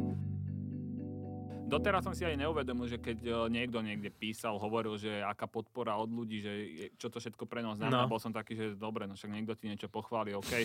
Doteraz 1.67 1.99
som 2.01 2.15
si 2.15 2.23
aj 2.23 2.37
neuvedomil, 2.37 2.87
že 2.87 2.95
keď 2.95 3.17
e, 3.19 3.31
niekto 3.49 3.79
niekde 3.79 4.07
písal, 4.09 4.55
hovoril, 4.55 4.95
že 4.95 5.19
aká 5.19 5.45
podpora 5.45 5.93
od 5.93 6.07
ľudí, 6.07 6.39
že 6.39 6.51
čo 6.95 7.07
to 7.07 7.19
všetko 7.19 7.43
pre 7.43 7.59
nás 7.59 7.75
znamená, 7.75 7.97
No. 7.99 8.09
bol 8.09 8.17
som 8.17 8.31
taký, 8.31 8.55
že 8.55 8.65
dobre, 8.73 9.03
no 9.03 9.13
však 9.13 9.27
niekto 9.29 9.51
ti 9.51 9.67
niečo 9.67 9.85
pochváli, 9.85 10.31
OK. 10.31 10.63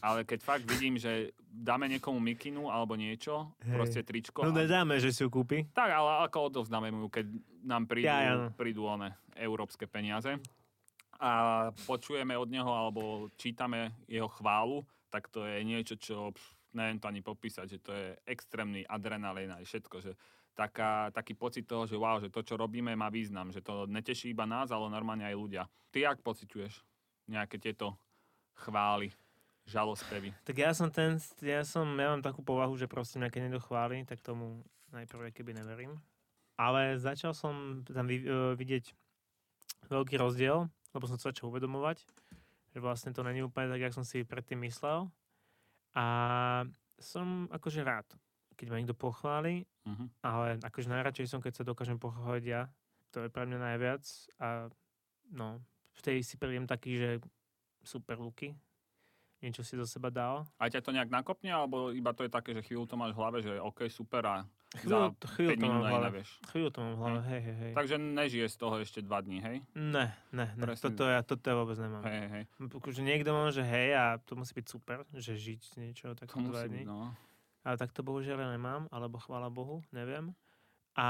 Ale 0.00 0.22
keď 0.22 0.38
fakt 0.40 0.66
vidím, 0.66 0.96
že 0.96 1.30
dáme 1.40 1.86
niekomu 1.86 2.18
mikinu 2.18 2.66
alebo 2.66 2.92
niečo, 2.92 3.46
Hej. 3.62 3.72
proste 3.72 4.00
tričko, 4.02 4.42
No 4.42 4.50
a, 4.50 4.58
nedáme, 4.58 4.98
že 4.98 5.10
si 5.10 5.22
ju 5.22 5.30
kúpi. 5.30 5.70
tak 5.70 5.86
ale 5.88 6.26
ako 6.26 6.38
odovzdáme 6.50 6.90
mu, 6.90 7.06
keď 7.06 7.30
nám 7.62 7.86
prídu, 7.86 8.04
Ja, 8.04 8.18
ja, 8.20 8.34
no. 8.36 8.50
prídu 8.50 8.84
one 8.84 9.14
európske 9.36 9.86
peniaze 9.86 10.34
a 11.14 11.30
počujeme 11.80 12.34
od 12.34 12.48
neho 12.48 12.66
alebo 12.68 13.00
čítame 13.36 13.94
jeho 14.04 14.26
chválu, 14.26 14.82
tak 15.06 15.28
to 15.28 15.44
je 15.44 15.62
niečo, 15.62 15.94
čo 15.94 16.32
pff, 16.32 16.42
neviem 16.72 16.96
to 16.96 17.06
ani 17.06 17.20
popísať, 17.20 17.66
že 17.68 17.78
to 17.78 17.90
je 17.92 18.06
extrémny 18.24 18.82
adrenalín 18.82 19.50
aj 19.52 19.62
všetko, 19.64 19.96
že 20.00 20.12
taká, 20.60 21.08
taký 21.16 21.32
pocit 21.32 21.64
toho, 21.64 21.88
že 21.88 21.96
wow, 21.96 22.20
že 22.20 22.28
to, 22.28 22.44
čo 22.44 22.60
robíme, 22.60 22.92
má 22.92 23.08
význam, 23.08 23.48
že 23.48 23.64
to 23.64 23.88
neteší 23.88 24.36
iba 24.36 24.44
nás, 24.44 24.68
ale 24.68 24.92
normálne 24.92 25.24
aj 25.24 25.32
ľudia. 25.32 25.64
Ty 25.88 26.12
jak 26.12 26.20
pociťuješ 26.20 26.84
nejaké 27.32 27.56
tieto 27.56 27.96
chvály, 28.60 29.08
žalospevy? 29.64 30.36
Tak 30.44 30.56
ja 30.60 30.76
som 30.76 30.92
ten, 30.92 31.16
ja 31.40 31.64
som, 31.64 31.88
ja 31.96 32.12
mám 32.12 32.20
takú 32.20 32.44
povahu, 32.44 32.76
že 32.76 32.84
proste 32.84 33.16
nejaké 33.16 33.40
nedochváli, 33.40 34.04
tak 34.04 34.20
tomu 34.20 34.60
najprv 34.92 35.32
keby 35.32 35.56
neverím. 35.56 35.96
Ale 36.60 37.00
začal 37.00 37.32
som 37.32 37.80
tam 37.88 38.04
vy, 38.04 38.20
uh, 38.28 38.52
vidieť 38.52 38.92
veľký 39.88 40.20
rozdiel, 40.20 40.68
lebo 40.92 41.04
som 41.08 41.16
sa 41.16 41.32
začal 41.32 41.48
uvedomovať, 41.48 42.04
že 42.76 42.78
vlastne 42.84 43.16
to 43.16 43.24
není 43.24 43.40
úplne 43.40 43.72
tak, 43.72 43.80
jak 43.80 43.96
som 43.96 44.04
si 44.04 44.28
predtým 44.28 44.60
myslel. 44.68 45.08
A 45.96 46.04
som 47.00 47.48
akože 47.48 47.80
rád, 47.80 48.04
keď 48.60 48.66
ma 48.68 48.76
niekto 48.76 48.92
pochváli, 48.94 49.64
Uh-huh. 49.80 50.06
ale 50.20 50.60
akože 50.60 50.92
najradšej 50.92 51.24
som, 51.26 51.40
keď 51.40 51.52
sa 51.56 51.64
dokážem 51.64 51.96
pochváliť 51.96 52.44
ja. 52.44 52.68
To 53.10 53.24
je 53.24 53.32
pre 53.32 53.42
mňa 53.42 53.58
najviac. 53.58 54.04
A 54.36 54.68
no, 55.26 55.56
vtedy 55.96 56.20
si 56.20 56.36
prídem 56.36 56.68
taký, 56.68 56.94
že 56.94 57.08
super 57.80 58.20
luky. 58.20 58.52
Niečo 59.40 59.64
si 59.64 59.72
do 59.72 59.88
seba 59.88 60.12
dal. 60.12 60.44
Aj 60.60 60.68
ťa 60.68 60.84
to 60.84 60.92
nejak 60.92 61.08
nakopne, 61.08 61.48
alebo 61.48 61.88
iba 61.90 62.12
to 62.12 62.22
je 62.22 62.30
také, 62.30 62.52
že 62.52 62.60
chvíľu 62.60 62.84
to 62.84 62.94
máš 62.94 63.16
v 63.16 63.24
hlave, 63.24 63.38
že 63.40 63.56
OK, 63.56 63.88
super 63.88 64.20
a 64.22 64.36
Chvíľu, 64.76 65.16
za 65.16 65.32
chvíľu 65.32 65.48
5 65.48 65.56
to 65.56 65.56
mám 65.56 65.64
minút 65.64 65.80
aj 65.80 65.90
hlave. 65.90 66.04
nevieš. 66.06 66.30
Chvíľu 66.46 66.68
to 66.68 66.78
mám 66.78 66.92
v 66.92 66.98
hlave, 67.00 67.20
hej, 67.24 67.40
hej, 67.40 67.56
hej. 67.56 67.72
Takže 67.74 67.94
nežije 67.96 68.46
z 68.46 68.56
toho 68.60 68.74
ešte 68.78 68.98
2 69.00 69.26
dní, 69.26 69.38
hej? 69.40 69.56
Ne, 69.74 70.06
ne, 70.30 70.46
ne. 70.54 70.62
Presne. 70.62 70.84
Toto 70.84 71.02
ja, 71.08 71.24
toto 71.24 71.42
ja 71.42 71.56
vôbec 71.56 71.74
nemám. 71.74 72.04
Hej, 72.04 72.24
hej. 72.28 72.44
Akože 72.68 73.00
niekto 73.00 73.32
môže, 73.32 73.64
hej, 73.64 73.96
a 73.96 74.04
to 74.20 74.36
musí 74.36 74.52
byť 74.52 74.66
super, 74.68 75.08
že 75.10 75.32
žiť 75.34 75.60
z 75.64 75.72
niečoho 75.80 76.12
To 76.14 76.28
musí 76.36 76.44
dva 76.46 76.60
byť, 76.62 76.70
dní. 76.70 76.84
no. 76.84 77.16
Ale 77.62 77.76
tak 77.76 77.92
to 77.92 78.00
bohužiaľ 78.00 78.38
ja 78.38 78.48
nemám, 78.50 78.88
alebo 78.88 79.16
chvála 79.16 79.48
Bohu, 79.48 79.84
neviem. 79.90 80.32
A 80.94 81.06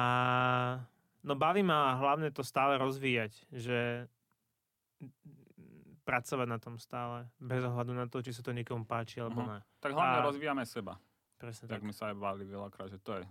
no 1.20 1.34
baví 1.34 1.62
ma 1.62 1.94
hlavne 1.94 2.28
to 2.28 2.42
stále 2.42 2.74
rozvíjať, 2.76 3.30
že 3.48 4.10
pracovať 6.02 6.48
na 6.48 6.58
tom 6.58 6.74
stále, 6.74 7.30
bez 7.38 7.62
ohľadu 7.62 7.92
na 7.92 8.04
to, 8.04 8.18
či 8.18 8.32
sa 8.32 8.42
to 8.42 8.50
niekomu 8.50 8.82
páči 8.82 9.20
alebo 9.20 9.40
Mhm. 9.40 9.48
ne. 9.48 9.58
Tak 9.78 9.92
hlavne 9.92 10.18
A- 10.18 10.26
rozvíjame 10.26 10.64
seba. 10.64 10.98
Presne 11.36 11.64
Tak 11.66 11.80
tak. 11.80 11.86
my 11.86 11.92
sa 11.94 12.10
aj 12.10 12.16
bavili 12.16 12.44
veľakrát, 12.46 12.88
že 12.88 12.98
to 12.98 13.14
je. 13.14 13.24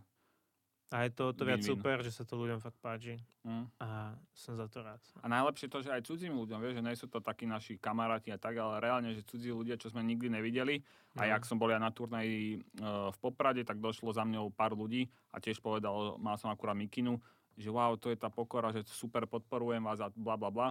A 0.89 1.05
je 1.05 1.11
to 1.11 1.29
o 1.29 1.33
to 1.33 1.45
viac 1.45 1.59
Win-win. 1.59 1.77
super, 1.77 2.01
že 2.01 2.09
sa 2.09 2.25
to 2.25 2.33
ľuďom 2.33 2.57
fakt 2.57 2.79
páči 2.79 3.13
Mm. 3.39 3.69
a 3.77 3.87
som 4.33 4.57
za 4.57 4.65
to 4.65 4.81
rád. 4.81 4.97
A 5.21 5.29
najlepšie 5.29 5.67
to, 5.67 5.79
že 5.79 5.89
aj 5.89 6.01
cudzím 6.01 6.33
ľuďom, 6.35 6.57
vieš, 6.57 6.75
že 6.75 6.83
nie 6.83 6.95
sú 6.95 7.05
to 7.05 7.19
takí 7.19 7.45
naši 7.45 7.77
kamaráti 7.77 8.29
a 8.29 8.37
tak, 8.37 8.53
ale 8.53 8.79
reálne, 8.79 9.13
že 9.13 9.21
cudzí 9.21 9.49
ľudia, 9.49 9.77
čo 9.77 9.87
sme 9.87 10.01
nikdy 10.01 10.27
nevideli. 10.27 10.81
A 11.13 11.23
No. 11.23 11.29
jak 11.29 11.45
som 11.45 11.55
bol 11.55 11.69
ja 11.69 11.77
na 11.77 11.89
turnaji 11.89 12.57
e, 12.57 12.59
v 13.05 13.17
Poprade, 13.19 13.61
tak 13.61 13.77
došlo 13.77 14.09
za 14.09 14.21
mňou 14.23 14.49
pár 14.49 14.73
ľudí 14.73 15.05
a 15.29 15.37
tiež 15.37 15.57
povedal, 15.59 16.17
mal 16.17 16.35
som 16.35 16.49
akurát 16.49 16.73
mikinu, 16.73 17.21
že 17.53 17.69
wow, 17.69 17.93
to 17.93 18.09
je 18.09 18.17
tá 18.17 18.27
pokora, 18.27 18.71
že 18.71 18.81
super 18.83 19.23
podporujem 19.23 19.83
vás 19.83 19.99
a 19.99 20.09
bla 20.09 20.35
bla 20.35 20.49
bla. 20.49 20.69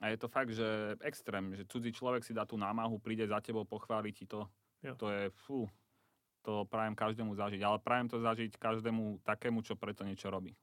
A 0.00 0.08
je 0.08 0.16
to 0.16 0.26
fakt, 0.26 0.50
že 0.50 0.66
extrém, 0.98 1.52
že 1.52 1.62
cudzí 1.62 1.92
človek 1.92 2.24
si 2.24 2.32
dá 2.32 2.42
tú 2.42 2.56
námahu, 2.56 2.98
príde 2.98 3.22
za 3.22 3.38
tebou, 3.38 3.62
pochváli 3.62 4.10
ti 4.10 4.24
to. 4.24 4.48
Jo. 4.80 4.96
To 4.96 5.12
je, 5.12 5.28
fú, 5.44 5.68
to 6.40 6.64
prajem 6.66 6.96
každému 6.96 7.36
zažiť. 7.36 7.60
Ale 7.60 7.78
prajem 7.78 8.08
to 8.08 8.18
zažiť 8.20 8.56
každému 8.56 9.20
takému, 9.22 9.60
čo 9.60 9.76
preto 9.76 10.02
niečo 10.02 10.28
robí. 10.28 10.56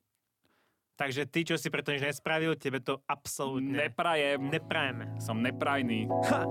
Takže 0.98 1.29
ty, 1.29 1.46
čo 1.46 1.62
si 1.62 1.69
preto 1.69 1.93
nič 1.93 2.01
nespravil, 2.01 2.57
tebe 2.57 2.81
to 2.81 2.98
absolútne 3.05 3.86
Neprajem. 3.86 4.50
neprajeme. 4.50 5.05
Som 5.22 5.46
neprajný. 5.46 6.10
Ha! 6.10 6.41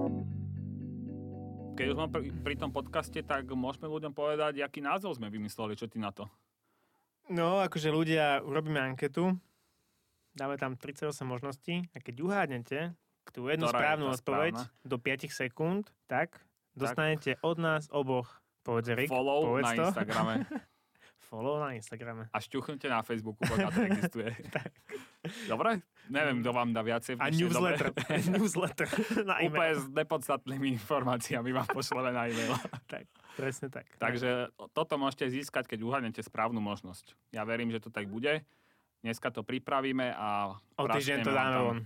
Keď 1.76 1.86
už 1.92 1.96
mám 1.98 2.08
pri, 2.14 2.30
pri 2.30 2.54
tom 2.54 2.70
podcaste, 2.70 3.18
tak 3.26 3.50
môžeme 3.50 3.90
ľuďom 3.90 4.14
povedať, 4.14 4.62
aký 4.62 4.78
názov 4.80 5.18
sme 5.18 5.28
vymysleli. 5.28 5.74
Čo 5.74 5.90
ty 5.90 5.98
na 5.98 6.14
to? 6.14 6.30
No, 7.26 7.58
akože 7.58 7.90
ľudia, 7.90 8.38
urobíme 8.40 8.78
anketu, 8.78 9.34
dáme 10.32 10.54
tam 10.56 10.78
38 10.78 11.10
možností 11.26 11.82
a 11.90 11.98
keď 11.98 12.14
uhádnete 12.22 12.78
tú 13.34 13.50
jednu 13.50 13.66
Ktorá 13.66 13.74
je 13.74 13.82
správnu 13.82 14.06
tá 14.06 14.14
odpoveď 14.14 14.54
správna? 14.62 14.86
do 14.86 14.96
5 15.02 15.26
sekúnd, 15.34 15.84
tak 16.06 16.38
dostanete 16.78 17.34
od 17.42 17.58
nás 17.58 17.90
oboch, 17.90 18.30
povedz 18.66 18.90
Rick, 18.90 19.06
Follow 19.06 19.46
povedz 19.46 19.62
na 19.62 19.72
to. 19.72 19.82
Instagrame 19.94 20.34
Follow 21.26 21.58
na 21.58 21.74
Instagrame. 21.74 22.30
a 22.30 22.38
šťuchnite 22.38 22.86
na 22.86 23.02
Facebooku, 23.02 23.42
pokiaľ 23.42 23.70
to 23.74 23.82
existuje. 23.82 24.30
Dobre? 25.50 25.82
Neviem, 26.06 26.38
kto 26.38 26.54
vám 26.54 26.70
dá 26.70 26.86
viacej. 26.86 27.18
A 27.18 27.34
newsletter. 27.34 27.90
Newsletter 28.38 28.86
na 29.26 29.42
Úplne 29.42 29.74
e-mail. 29.74 29.82
s 29.82 29.84
nepodstatnými 29.90 30.78
informáciami 30.78 31.50
vám 31.50 31.66
pošleme 31.66 32.14
na 32.14 32.30
e-mail. 32.30 32.54
Tak, 32.86 33.10
presne 33.34 33.66
tak. 33.74 33.90
Takže 33.98 34.54
toto 34.70 34.94
môžete 35.02 35.26
získať, 35.26 35.66
keď 35.66 35.82
uhádnete 35.82 36.22
správnu 36.22 36.62
možnosť. 36.62 37.18
Ja 37.34 37.42
verím, 37.42 37.74
že 37.74 37.82
to 37.82 37.90
tak 37.90 38.06
bude. 38.06 38.46
Dneska 39.02 39.34
to 39.34 39.42
pripravíme 39.42 40.14
a 40.14 40.54
O 40.78 40.86
týždeň 40.86 41.26
to 41.26 41.34
dáme 41.34 41.58
von. 41.58 41.78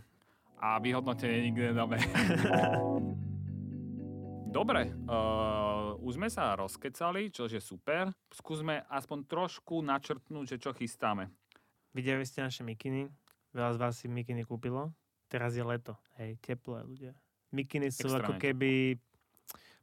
A 0.60 0.76
vyhodnotenie 0.76 1.48
nikdy 1.48 1.72
nedáme. 1.72 1.96
Dobre, 4.50 4.90
uh, 5.06 5.94
už 6.02 6.18
sme 6.18 6.26
sa 6.26 6.58
rozkecali, 6.58 7.30
čo 7.30 7.46
je 7.46 7.62
super. 7.62 8.10
Skúsme 8.34 8.82
aspoň 8.90 9.30
trošku 9.30 9.78
načrtnúť, 9.78 10.44
že 10.52 10.56
čo 10.58 10.74
chystáme. 10.74 11.30
Videli 11.94 12.26
ste 12.26 12.42
naše 12.42 12.66
mikiny? 12.66 13.06
Veľa 13.54 13.78
z 13.78 13.78
vás 13.78 13.94
si 14.02 14.10
mikiny 14.10 14.42
kúpilo. 14.42 14.90
Teraz 15.30 15.54
je 15.54 15.62
leto. 15.62 15.94
Hej, 16.18 16.42
teplé 16.42 16.82
ľudia. 16.82 17.14
Mikiny 17.54 17.94
sú 17.94 18.10
Extrémne 18.10 18.26
ako 18.26 18.32
keby 18.42 18.98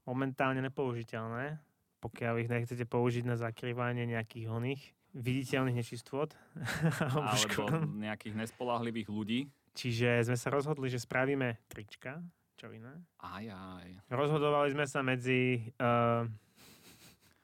momentálne 0.04 0.60
nepoužiteľné, 0.60 1.64
pokiaľ 2.04 2.34
ich 2.44 2.52
nechcete 2.52 2.84
použiť 2.84 3.24
na 3.24 3.40
zakrývanie 3.40 4.04
nejakých 4.04 4.52
oných 4.52 4.84
viditeľných 5.16 5.80
nečistôt. 5.80 6.36
alebo 7.16 7.72
nejakých 8.04 8.36
nespolahlivých 8.36 9.08
ľudí. 9.08 9.48
Čiže 9.80 10.28
sme 10.28 10.36
sa 10.36 10.52
rozhodli, 10.52 10.92
že 10.92 11.00
spravíme 11.00 11.56
trička. 11.72 12.20
Čo 12.58 12.74
iné? 12.74 12.90
Aj, 13.22 13.46
aj. 13.46 13.88
Rozhodovali 14.10 14.74
sme 14.74 14.90
sa 14.90 15.06
medzi 15.06 15.62
uh, 15.78 16.26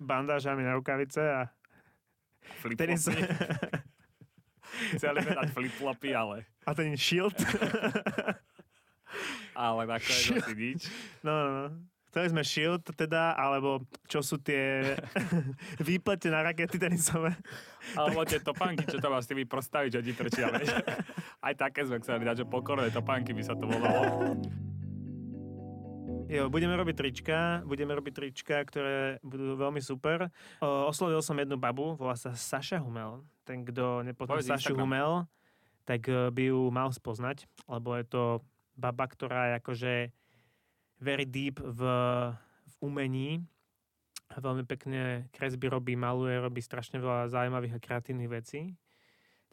bandážami 0.01 0.65
na 0.65 0.73
rukavice 0.73 1.21
a 1.21 1.41
vtedy 2.65 2.97
sa... 2.97 3.13
Flip-flopy. 3.13 3.93
Chceli 4.97 5.17
sme 5.21 5.33
dať 5.37 5.49
flip-flopy, 5.53 6.09
ale, 6.17 6.49
a 6.65 6.73
ten 6.73 6.97
shield. 6.97 7.37
ale 9.53 9.85
nakoniec 9.85 10.33
asi 10.33 10.53
nič. 10.57 10.81
No, 11.21 11.29
no, 11.29 11.49
no. 11.53 11.67
Chceli 12.09 12.33
sme 12.33 12.41
shield 12.41 12.81
teda, 12.93 13.37
alebo 13.37 13.85
čo 14.09 14.25
sú 14.25 14.41
tie 14.41 14.97
výplete 15.93 16.33
na 16.33 16.41
rakety 16.41 16.81
tenisové. 16.81 17.37
Alebo 17.93 18.25
tie 18.25 18.41
topánky, 18.41 18.89
čo 18.89 18.97
tam 18.97 19.13
s 19.13 19.29
tými 19.29 19.45
prostaví, 19.45 19.93
čo 19.93 20.01
ti 20.01 20.13
trčia. 20.13 20.49
Aj 21.41 21.53
také 21.53 21.85
sme 21.85 22.01
chceli 22.01 22.25
dať, 22.25 22.45
že 22.45 22.49
pokorné 22.49 22.89
topánky 22.89 23.33
by 23.33 23.41
sa 23.45 23.53
to 23.53 23.69
volalo. 23.69 24.41
Jo, 26.31 26.47
budeme 26.47 26.73
robiť 26.79 26.95
trička, 26.95 27.39
budeme 27.67 27.91
robiť 27.93 28.13
trička, 28.15 28.63
ktoré 28.63 29.19
budú 29.21 29.59
veľmi 29.59 29.83
super. 29.83 30.31
O, 30.63 30.87
oslovil 30.87 31.19
som 31.19 31.35
jednu 31.35 31.59
babu, 31.59 31.99
volá 31.99 32.15
sa 32.15 32.31
Saša 32.31 32.79
Humel. 32.79 33.21
Ten, 33.43 33.67
kto 33.67 34.01
nepozná 34.07 34.39
Sašu 34.39 34.71
Instagram. 34.73 34.81
Humel, 34.87 35.11
tak 35.83 36.07
e, 36.07 36.31
by 36.31 36.43
ju 36.49 36.71
mal 36.71 36.89
spoznať, 36.95 37.45
lebo 37.67 37.93
je 37.99 38.05
to 38.07 38.23
baba, 38.79 39.05
ktorá 39.05 39.51
je 39.51 39.53
akože 39.59 39.93
very 41.03 41.27
deep 41.27 41.59
v, 41.59 41.81
v 42.65 42.75
umení. 42.79 43.43
Veľmi 44.33 44.65
pekne 44.65 45.29
kresby 45.35 45.69
robí, 45.69 45.93
maluje, 45.93 46.33
robí 46.39 46.63
strašne 46.63 46.97
veľa 46.97 47.29
zaujímavých 47.29 47.77
a 47.77 47.83
kreatívnych 47.83 48.31
vecí. 48.31 48.73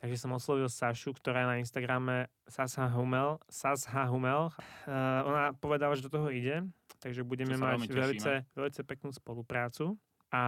Takže 0.00 0.16
som 0.16 0.32
oslovil 0.32 0.64
Sašu, 0.64 1.12
ktorá 1.12 1.44
je 1.44 1.48
na 1.52 1.56
Instagrame 1.60 2.32
Sasha 2.48 2.88
Humel. 2.88 3.36
Sasha 3.52 4.08
Humel. 4.08 4.48
Uh, 4.88 5.28
ona 5.28 5.44
povedala, 5.52 5.92
že 5.92 6.08
do 6.08 6.12
toho 6.16 6.32
ide, 6.32 6.64
takže 7.04 7.20
budeme 7.20 7.60
mať 7.60 7.84
veľce, 7.84 8.32
veľce 8.56 8.80
peknú 8.88 9.12
spoluprácu. 9.12 10.00
A 10.32 10.42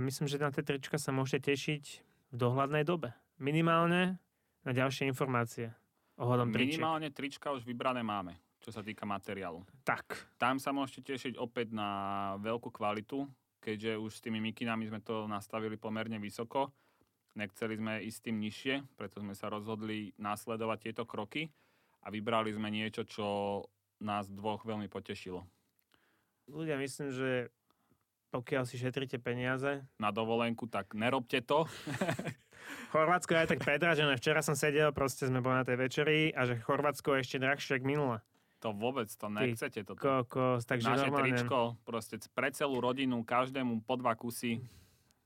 myslím, 0.00 0.24
že 0.24 0.40
na 0.40 0.48
tie 0.48 0.64
trička 0.64 0.96
sa 0.96 1.12
môžete 1.12 1.52
tešiť 1.52 1.84
v 2.32 2.36
dohľadnej 2.40 2.88
dobe. 2.88 3.12
Minimálne 3.36 4.16
na 4.64 4.72
ďalšie 4.72 5.04
informácie 5.04 5.68
ohľadom 6.16 6.48
tričiek. 6.48 6.80
Minimálne 6.80 7.12
trička 7.12 7.52
už 7.52 7.68
vybrané 7.68 8.00
máme, 8.00 8.40
čo 8.64 8.72
sa 8.72 8.80
týka 8.80 9.04
materiálu. 9.04 9.68
Tak. 9.84 10.36
Tam 10.40 10.56
sa 10.56 10.72
môžete 10.72 11.12
tešiť 11.12 11.34
opäť 11.36 11.76
na 11.76 11.90
veľkú 12.40 12.72
kvalitu, 12.72 13.28
keďže 13.60 14.00
už 14.00 14.10
s 14.16 14.22
tými 14.24 14.40
mikinami 14.40 14.88
sme 14.88 15.04
to 15.04 15.28
nastavili 15.28 15.76
pomerne 15.76 16.16
vysoko. 16.16 16.72
Nechceli 17.38 17.78
sme 17.78 18.02
ísť 18.02 18.20
tým 18.26 18.36
nižšie, 18.42 18.74
preto 18.98 19.22
sme 19.22 19.30
sa 19.38 19.46
rozhodli 19.46 20.10
následovať 20.18 20.90
tieto 20.90 21.06
kroky 21.06 21.46
a 22.02 22.10
vybrali 22.10 22.50
sme 22.50 22.66
niečo, 22.66 23.06
čo 23.06 23.26
nás 24.02 24.26
dvoch 24.26 24.66
veľmi 24.66 24.90
potešilo. 24.90 25.46
Ľudia, 26.50 26.74
myslím, 26.82 27.14
že 27.14 27.54
pokiaľ 28.34 28.66
si 28.66 28.74
šetríte 28.76 29.22
peniaze, 29.22 29.86
Na 30.02 30.10
dovolenku, 30.10 30.66
tak 30.66 30.98
nerobte 30.98 31.38
to. 31.46 31.64
Chorvátsko 32.92 33.32
je 33.32 33.40
aj 33.46 33.48
tak 33.54 33.60
predražené. 33.62 34.18
Včera 34.18 34.42
som 34.42 34.58
sedel, 34.58 34.90
proste 34.90 35.30
sme 35.30 35.38
boli 35.38 35.62
na 35.62 35.64
tej 35.64 35.78
večeri 35.78 36.34
a 36.34 36.42
že 36.44 36.58
Chorvátsko 36.58 37.16
je 37.16 37.22
ešte 37.22 37.38
drahšie 37.38 37.78
ako 37.78 37.86
minule. 37.86 38.18
To 38.66 38.74
vôbec, 38.74 39.06
to 39.06 39.30
nechcete. 39.30 39.86
Toto. 39.86 40.02
Kokos, 40.02 40.66
takže 40.66 40.90
Naše 40.90 41.06
normálne... 41.06 41.38
tričko, 41.38 41.78
proste 41.86 42.18
pre 42.34 42.50
celú 42.50 42.82
rodinu, 42.82 43.22
každému 43.22 43.86
po 43.86 43.94
dva 43.94 44.18
kusy, 44.18 44.58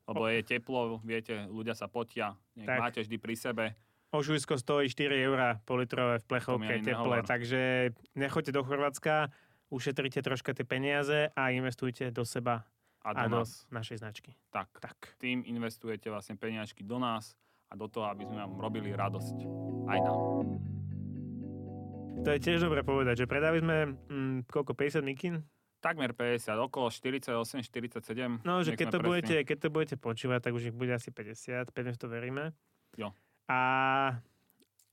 lebo 0.09 0.27
je 0.29 0.41
teplo, 0.43 0.99
viete, 1.03 1.47
ľudia 1.47 1.75
sa 1.79 1.87
potia, 1.87 2.35
máte 2.57 3.03
vždy 3.03 3.17
pri 3.19 3.35
sebe. 3.38 3.65
Ožujsko 4.12 4.61
stojí 4.61 4.93
4 4.93 5.09
eurá 5.25 5.57
po 5.65 5.81
litrové 5.81 6.21
v 6.21 6.27
plechovke 6.29 6.85
teple, 6.85 7.25
takže 7.25 7.93
nechoďte 8.12 8.53
do 8.53 8.61
Chorvátska, 8.61 9.33
ušetrite 9.73 10.21
troška 10.21 10.53
tie 10.53 10.69
peniaze 10.69 11.33
a 11.33 11.49
investujte 11.49 12.12
do 12.12 12.29
seba 12.29 12.69
A 13.01 13.17
a 13.17 13.25
do 13.25 13.41
do 13.41 13.49
nás. 13.49 13.65
našej 13.73 14.05
značky. 14.05 14.37
Tak. 14.53 14.69
Tak. 14.85 15.17
Tým 15.17 15.41
investujete 15.49 16.12
vlastne 16.12 16.37
peniažky 16.37 16.85
do 16.85 17.01
nás 17.01 17.33
a 17.67 17.75
do 17.75 17.88
toho, 17.88 18.05
aby 18.12 18.29
sme 18.29 18.37
vám 18.45 18.61
robili 18.61 18.93
radosť. 18.93 19.37
Aj 19.88 19.99
nám. 20.05 20.61
To 22.23 22.29
je 22.31 22.38
tiež 22.38 22.62
dobre 22.62 22.85
povedať, 22.85 23.25
že 23.25 23.27
predali 23.27 23.65
sme 23.65 23.97
mm, 23.97 24.47
koľko, 24.47 24.77
50 24.77 25.03
mikin? 25.03 25.41
Takmer 25.83 26.14
50, 26.14 26.47
okolo 26.62 26.87
48, 26.88 27.35
47. 27.61 28.40
No, 28.40 28.62
že 28.62 28.73
keď 28.73 28.87
to, 28.87 28.90
presní. 28.95 29.03
budete, 29.05 29.35
keď 29.42 29.57
to 29.59 29.68
budete 29.68 29.97
počúvať, 29.99 30.40
tak 30.40 30.53
už 30.55 30.62
ich 30.64 30.75
bude 30.75 30.88
asi 30.88 31.11
50, 31.11 31.66
pevne 31.68 31.90
v 31.90 31.99
to 31.99 32.07
veríme. 32.07 32.55
Jo. 32.95 33.11
A 33.47 33.59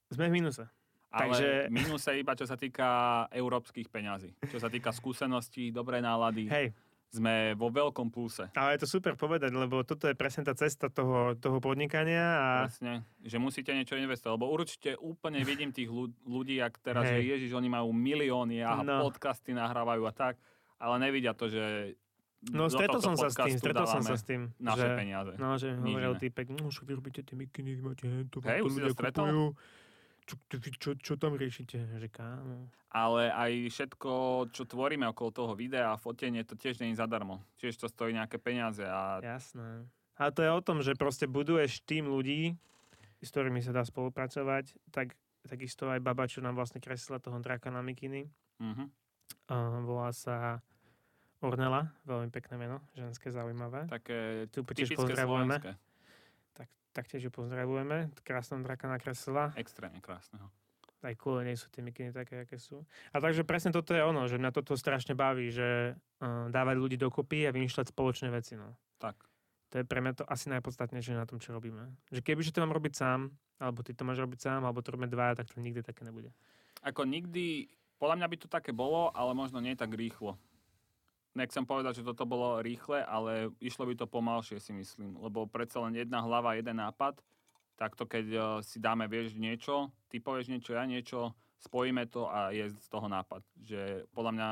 sme 0.09 0.27
v 0.27 0.33
minuse. 0.33 0.65
Ale 1.07 1.29
takže- 1.31 1.69
minuse 1.69 2.09
iba 2.15 2.33
čo 2.33 2.43
sa 2.43 2.53
týka 2.55 2.89
európskych 3.29 3.85
peňazí. 3.87 4.33
Čo 4.43 4.57
sa 4.57 4.67
týka 4.67 4.89
skúseností, 4.89 5.69
dobrej 5.69 6.01
nálady, 6.01 6.45
Hej, 6.47 6.73
sme 7.07 7.53
vo 7.53 7.69
veľkom 7.69 8.09
pluse. 8.09 8.49
ale 8.51 8.73
je 8.73 8.81
to 8.81 8.89
super 8.91 9.13
povedať, 9.15 9.49
lebo 9.51 9.81
toto 9.81 10.05
je 10.05 10.13
presne 10.13 10.41
tá 10.41 10.53
cesta 10.53 10.85
toho, 10.87 11.33
toho 11.35 11.57
podnikania 11.57 12.21
a 12.21 12.49
Presne, 12.63 13.05
že 13.19 13.37
musíte 13.37 13.69
niečo 13.71 13.93
investovať, 13.95 14.33
lebo 14.35 14.47
určite 14.47 14.93
úplne 14.95 15.41
vidím 15.43 15.69
tých 15.69 15.87
ľu- 15.87 16.13
ľudí, 16.23 16.57
ak 16.59 16.77
teraz, 16.79 17.05
Hej. 17.07 17.13
že 17.15 17.29
ježiš, 17.31 17.51
oni 17.51 17.65
majú 17.67 17.89
milióny 17.89 18.61
a 18.61 18.77
No. 18.79 19.01
podcasty 19.03 19.49
nahrávajú 19.51 20.01
a 20.03 20.13
tak, 20.13 20.37
ale 20.79 20.95
nevidia 21.03 21.35
to, 21.35 21.51
že 21.51 21.95
no 22.55 22.71
stretol 22.71 23.03
som 23.03 23.15
sa 23.19 23.27
s 23.27 23.35
tým, 23.35 23.55
stretol 23.59 23.85
som 23.85 24.01
sa 24.01 24.15
s 24.15 24.23
tým, 24.23 24.55
naše 24.57 24.87
že, 24.87 24.95
peniaze. 24.95 25.33
no, 25.35 25.59
že 25.59 25.75
hovoril 25.75 26.15
týpek, 26.15 26.47
no 26.55 26.71
však 26.71 26.85
vy 26.87 26.93
robíte 26.95 27.21
tie 27.21 27.35
mikiny, 27.35 27.75
vy 27.75 27.81
máte 27.83 28.07
hento, 28.07 28.39
vám 28.39 28.63
to 28.63 28.71
ľudia 28.71 28.95
kupujú. 28.95 29.45
Čo, 30.29 30.37
čo, 30.77 30.89
čo, 30.93 31.13
tam 31.17 31.33
riešite? 31.33 31.97
Že 31.97 32.09
kámo. 32.13 32.69
Ale 32.93 33.33
aj 33.33 33.73
všetko, 33.73 34.11
čo 34.53 34.69
tvoríme 34.69 35.09
okolo 35.09 35.29
toho 35.33 35.53
videa 35.57 35.89
a 35.89 35.97
fotenie, 35.97 36.45
to 36.45 36.53
tiež 36.53 36.77
je 36.77 36.93
zadarmo. 36.93 37.41
Tiež 37.57 37.81
to 37.81 37.89
stojí 37.89 38.13
nejaké 38.13 38.37
peniaze 38.37 38.85
a 38.85 39.17
Jasné. 39.25 39.89
A 40.21 40.29
to 40.29 40.45
je 40.45 40.51
o 40.53 40.61
tom, 40.61 40.85
že 40.85 40.93
proste 40.93 41.25
buduješ 41.25 41.81
tým 41.81 42.05
ľudí, 42.05 42.53
s 43.25 43.29
ktorými 43.33 43.57
sa 43.65 43.73
dá 43.73 43.81
spolupracovať, 43.81 44.77
tak 44.93 45.17
takisto 45.49 45.89
aj 45.89 46.03
baba, 46.03 46.29
čo 46.29 46.45
nám 46.45 46.53
vlastne 46.53 46.77
kreslila 46.77 47.17
toho 47.17 47.41
draka 47.41 47.73
na 47.73 47.81
mikiny. 47.81 48.29
mhm. 48.61 48.85
Uh, 49.49 49.81
volá 49.81 50.13
sa 50.13 50.61
Ornela, 51.39 51.87
veľmi 52.03 52.27
pekné 52.35 52.59
meno, 52.59 52.83
ženské, 52.91 53.31
zaujímavé. 53.31 53.87
také 53.87 54.51
Tu 54.51 54.59
tiež 54.59 54.91
pozdravujeme. 54.99 55.55
slovenské. 55.55 55.71
Tak, 56.51 56.67
taktiež 56.91 57.21
ju 57.27 57.31
pozdravujeme. 57.31 58.11
Krásnom 58.27 58.59
draka 58.59 58.91
nakreslila. 58.91 59.55
Extrémne 59.55 60.03
krásneho. 60.03 60.51
Aj 60.99 61.15
kvôli 61.15 61.47
nej 61.47 61.55
sú 61.55 61.71
tie 61.71 61.79
mikiny 61.79 62.11
také, 62.11 62.43
aké 62.43 62.59
sú. 62.59 62.83
A 63.15 63.23
takže 63.23 63.47
presne 63.47 63.71
toto 63.71 63.95
je 63.95 64.03
ono, 64.03 64.27
že 64.27 64.35
mňa 64.35 64.51
toto 64.51 64.75
strašne 64.75 65.15
baví, 65.15 65.47
že 65.47 65.95
uh, 65.95 66.51
dávať 66.51 66.75
ľudí 66.75 66.97
dokopy 66.99 67.47
a 67.47 67.55
vymýšľať 67.55 67.95
spoločné 67.95 68.27
veci. 68.27 68.59
No. 68.59 68.75
Tak. 68.99 69.15
To 69.71 69.79
je 69.79 69.87
pre 69.87 70.03
mňa 70.03 70.13
to 70.19 70.23
asi 70.27 70.51
najpodstatnejšie 70.51 71.15
na 71.15 71.23
tom, 71.23 71.39
čo 71.39 71.55
robíme. 71.55 71.95
Že 72.11 72.19
kebyže 72.19 72.51
to 72.51 72.59
mám 72.67 72.75
robiť 72.75 72.99
sám, 72.99 73.31
alebo 73.63 73.79
ty 73.79 73.95
to 73.95 74.03
máš 74.03 74.19
robiť 74.19 74.39
sám, 74.43 74.67
alebo 74.67 74.83
to 74.83 74.91
robíme 74.91 75.07
dvaja, 75.07 75.39
tak 75.39 75.47
to 75.47 75.63
nikdy 75.63 75.79
také 75.79 76.03
nebude. 76.03 76.35
Ako 76.83 77.07
nikdy, 77.07 77.71
podľa 77.95 78.19
mňa 78.19 78.27
by 78.27 78.37
to 78.43 78.47
také 78.51 78.75
bolo, 78.75 79.07
ale 79.15 79.31
možno 79.31 79.63
nie 79.63 79.79
tak 79.79 79.95
rýchlo. 79.95 80.35
Nechcem 81.39 81.63
povedať, 81.63 82.03
že 82.03 82.07
toto 82.07 82.27
bolo 82.27 82.59
rýchle, 82.59 82.99
ale 82.99 83.47
išlo 83.63 83.87
by 83.87 83.95
to 83.95 84.05
pomalšie 84.05 84.59
si 84.59 84.75
myslím, 84.75 85.15
lebo 85.15 85.47
predsa 85.47 85.79
len 85.79 85.95
jedna 85.95 86.19
hlava, 86.19 86.59
jeden 86.59 86.75
nápad, 86.75 87.23
takto 87.79 88.03
keď 88.03 88.25
eh, 88.27 88.43
si 88.59 88.77
dáme, 88.77 89.07
vieš, 89.07 89.39
niečo, 89.39 89.87
ty 90.11 90.19
povieš 90.19 90.51
niečo, 90.51 90.75
ja 90.75 90.83
niečo, 90.83 91.31
spojíme 91.63 92.03
to 92.11 92.27
a 92.27 92.51
je 92.51 92.67
z 92.67 92.87
toho 92.91 93.07
nápad. 93.07 93.39
Že 93.55 94.03
podľa 94.11 94.31
mňa 94.35 94.49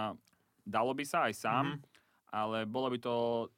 dalo 0.64 0.92
by 0.96 1.04
sa 1.04 1.28
aj 1.28 1.34
sám, 1.36 1.66
Mhm. 1.76 1.80
ale 2.28 2.58
bolo 2.64 2.88
by 2.92 3.00
to 3.00 3.14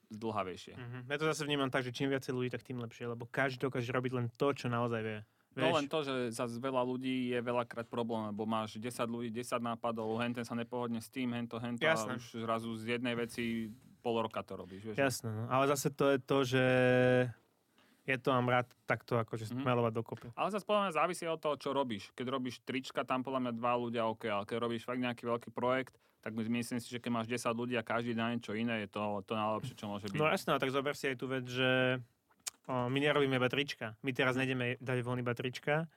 zdlhavejšie. 0.10 0.78
Mm-hmm. 0.78 1.02
Ja 1.10 1.18
to 1.18 1.26
zase 1.26 1.42
vnímam 1.46 1.70
tak, 1.70 1.82
že 1.82 1.90
čím 1.90 2.14
viacej 2.14 2.34
ľudí, 2.34 2.50
tak 2.50 2.62
tým 2.62 2.78
lepšie, 2.78 3.10
lebo 3.10 3.26
každý 3.26 3.66
dokáže 3.66 3.90
robiť 3.90 4.14
len 4.14 4.28
to, 4.38 4.54
čo 4.54 4.70
naozaj 4.70 5.02
vie. 5.02 5.20
No 5.60 5.76
len 5.76 5.88
to, 5.92 6.00
že 6.08 6.14
za 6.32 6.46
veľa 6.48 6.82
ľudí 6.88 7.36
je 7.36 7.40
veľakrát 7.44 7.88
problém, 7.92 8.32
lebo 8.32 8.48
máš 8.48 8.80
10 8.80 8.88
ľudí, 9.06 9.30
10 9.34 9.60
nápadov, 9.60 10.16
henten 10.24 10.48
sa 10.48 10.56
nepohodne 10.56 11.04
s 11.04 11.12
tým, 11.12 11.36
hento, 11.36 11.60
hento 11.60 11.84
a 11.84 11.96
už 12.16 12.40
zrazu 12.40 12.72
z 12.80 13.00
jednej 13.00 13.16
veci 13.16 13.70
pol 14.00 14.24
roka 14.24 14.40
to 14.44 14.56
robíš. 14.56 14.92
Vieš? 14.92 14.98
Jasné, 14.98 15.30
no. 15.30 15.44
ale 15.52 15.68
zase 15.68 15.92
to 15.92 16.06
je 16.16 16.18
to, 16.24 16.38
že 16.48 16.66
je 18.10 18.18
to 18.18 18.34
mám 18.34 18.50
rád 18.50 18.68
takto 18.90 19.22
akože 19.22 19.54
smelovať 19.54 19.94
dokopy. 19.94 20.28
Ale 20.34 20.50
zase 20.50 20.66
podľa 20.66 20.90
mňa 20.90 20.94
závisí 20.98 21.24
od 21.30 21.38
toho, 21.38 21.56
čo 21.62 21.70
robíš. 21.78 22.10
Keď 22.18 22.26
robíš 22.26 22.58
trička, 22.66 23.06
tam 23.06 23.22
podľa 23.22 23.46
mňa 23.46 23.54
dva 23.54 23.74
ľudia 23.78 24.10
OK, 24.10 24.26
ale 24.26 24.50
keď 24.50 24.58
robíš 24.58 24.82
fakt 24.90 24.98
nejaký 24.98 25.30
veľký 25.30 25.50
projekt, 25.54 25.94
tak 26.20 26.34
my- 26.34 26.50
myslím 26.60 26.82
si, 26.82 26.90
že 26.90 27.00
keď 27.00 27.12
máš 27.14 27.28
10 27.30 27.54
ľudí 27.54 27.78
a 27.78 27.86
každý 27.86 28.18
na 28.18 28.34
niečo 28.34 28.58
iné, 28.58 28.84
je 28.84 28.90
to 28.92 29.22
to 29.24 29.38
najlepšie, 29.38 29.76
čo 29.78 29.86
môže 29.88 30.10
byť. 30.10 30.20
No 30.20 30.28
jasné, 30.28 30.58
tak 30.58 30.74
zober 30.74 30.98
si 30.98 31.06
aj 31.06 31.16
tú 31.16 31.30
vec, 31.30 31.46
že 31.48 32.02
my 32.70 32.98
nerobíme 33.02 33.42
iba 33.42 33.50
trička. 33.50 33.98
My 34.06 34.14
teraz 34.14 34.38
nejdeme 34.38 34.78
dať 34.78 34.98
von 35.02 35.18
iba 35.18 35.34
trička, 35.34 35.90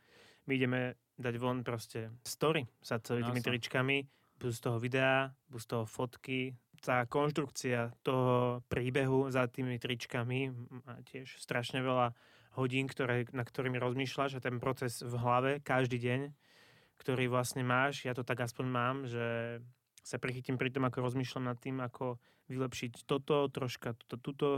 my 0.48 0.52
ideme 0.56 0.80
dať 1.20 1.35
von 1.37 1.61
proste 1.61 2.08
story 2.24 2.64
sa 2.80 2.98
celými 2.98 3.38
Jasné. 3.38 3.48
tričkami, 3.52 3.96
budú 4.40 4.52
z 4.56 4.61
toho 4.64 4.78
videá, 4.80 5.30
budú 5.46 5.61
z 5.61 5.68
toho 5.68 5.85
fotky, 5.85 6.56
tá 6.82 7.06
konštrukcia 7.06 7.94
toho 8.02 8.58
príbehu 8.66 9.30
za 9.30 9.46
tými 9.46 9.78
tričkami 9.78 10.50
má 10.82 10.98
tiež 11.06 11.38
strašne 11.38 11.78
veľa 11.78 12.11
hodín, 12.58 12.90
ktoré, 12.90 13.30
na 13.30 13.46
ktorými 13.46 13.78
rozmýšľaš 13.78 14.37
a 14.37 14.44
ten 14.44 14.58
proces 14.58 14.98
v 14.98 15.14
hlave 15.14 15.50
každý 15.62 16.02
deň, 16.02 16.20
ktorý 16.98 17.30
vlastne 17.30 17.62
máš, 17.62 18.02
ja 18.02 18.18
to 18.18 18.26
tak 18.26 18.42
aspoň 18.42 18.66
mám, 18.66 18.96
že 19.06 19.62
sa 20.02 20.18
prichytím 20.18 20.58
pri 20.58 20.74
tom, 20.74 20.82
ako 20.82 21.06
rozmýšľam 21.06 21.54
nad 21.54 21.58
tým, 21.62 21.78
ako 21.78 22.18
vylepšiť 22.50 23.06
toto, 23.06 23.46
troška 23.46 23.94
toto, 23.94 24.18
tuto. 24.18 24.50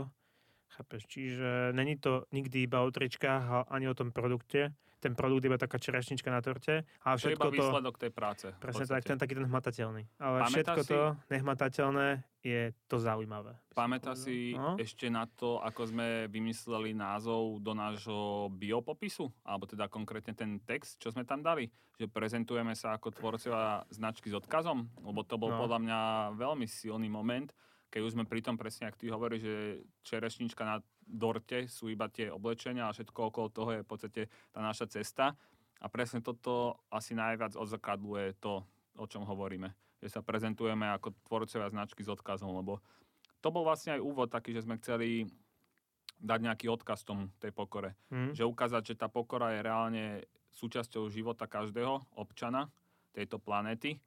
Chápeš? 0.67 1.01
Čiže 1.05 1.49
není 1.71 1.95
to 1.95 2.25
nikdy 2.29 2.61
iba 2.61 2.81
o 2.81 2.89
tričkách 2.89 3.43
a 3.45 3.57
ani 3.67 3.85
o 3.85 3.93
tom 3.93 4.11
produkte. 4.11 4.73
Ten 4.95 5.13
produkt 5.13 5.45
je 5.45 5.49
iba 5.49 5.55
taká 5.55 5.77
čerešnička 5.77 6.27
na 6.27 6.41
torte. 6.41 6.81
To 6.81 7.13
je 7.13 7.17
všetko 7.29 7.37
iba 7.37 7.45
to... 7.45 7.61
výsledok 7.61 7.95
tej 7.95 8.09
práce. 8.09 8.45
Presne 8.57 8.85
tak, 8.85 9.05
ten 9.05 9.15
taký 9.15 9.33
ten 9.33 9.45
hmatateľný. 9.45 10.01
Ale 10.17 10.37
Pamätáš 10.41 10.49
všetko 10.49 10.81
si- 10.81 10.89
to 10.89 10.99
nehmatateľné 11.29 12.07
je 12.41 12.61
to 12.83 12.97
zaujímavé. 12.97 13.53
povedal. 13.69 14.15
si 14.15 14.53
No? 14.53 14.75
ešte 14.75 15.05
na 15.07 15.25
to, 15.27 15.57
ako 15.59 15.81
sme 15.85 16.07
vymysleli 16.25 16.91
názov 16.91 17.57
do 17.59 17.71
nášho 17.71 18.19
biopopisu? 18.51 19.29
Alebo 19.43 19.65
teda 19.65 19.85
konkrétne 19.87 20.33
ten 20.33 20.57
text, 20.59 20.97
čo 20.97 21.09
sme 21.09 21.21
tam 21.21 21.39
dali? 21.39 21.69
Že 21.95 22.09
prezentujeme 22.09 22.73
sa 22.73 22.93
ako 22.93 23.13
tvorcovia 23.13 23.85
značky 23.89 24.27
s 24.27 24.35
odkazom? 24.35 24.89
Lebo 24.99 25.21
to 25.21 25.37
bol 25.37 25.47
No. 25.47 25.59
podľa 25.59 25.79
mňa 25.79 25.99
veľmi 26.33 26.65
silný 26.65 27.07
moment, 27.07 27.53
keď 27.89 28.01
už 28.03 28.13
sme 28.17 28.27
pri 28.27 28.41
tom 28.43 28.59
presne, 28.59 28.89
ak 28.89 28.99
ty 28.99 29.07
hovoríš, 29.07 29.41
že 29.45 29.55
čerešnička 30.03 30.63
na 30.67 30.83
dorte 31.05 31.69
sú 31.69 31.87
iba 31.87 32.09
tie 32.09 32.33
oblečenia 32.33 32.89
a 32.89 32.95
všetko 32.95 33.31
okolo 33.31 33.47
toho 33.53 33.69
je 33.77 33.83
v 33.85 33.89
podstate 33.89 34.21
tá 34.51 34.59
naša 34.59 34.89
cesta. 34.89 35.37
A 35.79 35.85
presne 35.91 36.23
toto 36.23 36.81
asi 36.89 37.13
najviac 37.13 37.53
odzrkadluje 37.53 38.41
to, 38.41 38.63
o 38.97 39.05
čom 39.05 39.27
hovoríme. 39.27 39.69
Že 40.01 40.19
sa 40.19 40.21
prezentujeme 40.25 40.87
ako 40.91 41.13
tvorcovia 41.27 41.69
značky 41.69 42.01
s 42.01 42.09
odkazom, 42.09 42.51
lebo 42.57 42.81
to 43.43 43.53
bol 43.53 43.61
vlastne 43.61 43.99
aj 43.99 44.01
úvod 44.01 44.33
taký, 44.33 44.55
že 44.55 44.65
sme 44.65 44.81
chceli 44.81 45.29
dať 46.17 46.39
nejaký 46.41 46.65
odkaz 46.71 47.03
tomu, 47.03 47.29
tej 47.37 47.51
pokore. 47.51 47.93
Hm? 48.09 48.33
Že 48.33 48.49
ukázať, 48.49 48.83
že 48.95 48.99
tá 48.99 49.11
pokora 49.11 49.53
je 49.53 49.59
reálne 49.61 50.05
súčasťou 50.55 51.11
života 51.11 51.45
každého 51.45 52.15
občana 52.15 52.71
tejto 53.11 53.37
planéty 53.37 53.99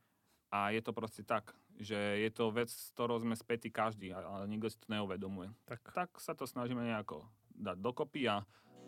a 0.49 0.73
je 0.73 0.81
to 0.81 0.97
proste 0.97 1.29
tak, 1.29 1.53
že 1.79 1.97
je 1.97 2.31
to 2.35 2.51
vec, 2.51 2.69
s 2.69 2.91
ktorou 2.95 3.23
sme 3.23 3.39
spätí 3.39 3.71
každý, 3.71 4.11
ale 4.11 4.51
nikto 4.51 4.67
si 4.67 4.77
to 4.83 4.91
neuvedomuje. 4.91 5.55
Tak. 5.65 5.81
Tak 5.95 6.11
sa 6.19 6.35
to 6.35 6.45
snažíme 6.45 6.83
nejako 6.83 7.27
dať 7.55 7.79
dokopy 7.79 8.27
a, 8.27 8.43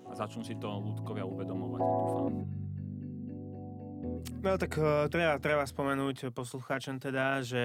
a 0.06 0.12
začnú 0.14 0.42
si 0.42 0.58
to 0.58 0.68
ľudkovia 0.68 1.22
uvedomovať, 1.26 1.80
dúfam. 1.80 2.34
No 4.40 4.56
tak 4.56 4.72
uh, 4.80 5.04
treba, 5.12 5.36
treba 5.36 5.64
spomenúť 5.68 6.32
poslucháčom 6.32 6.96
teda, 6.96 7.44
že 7.44 7.64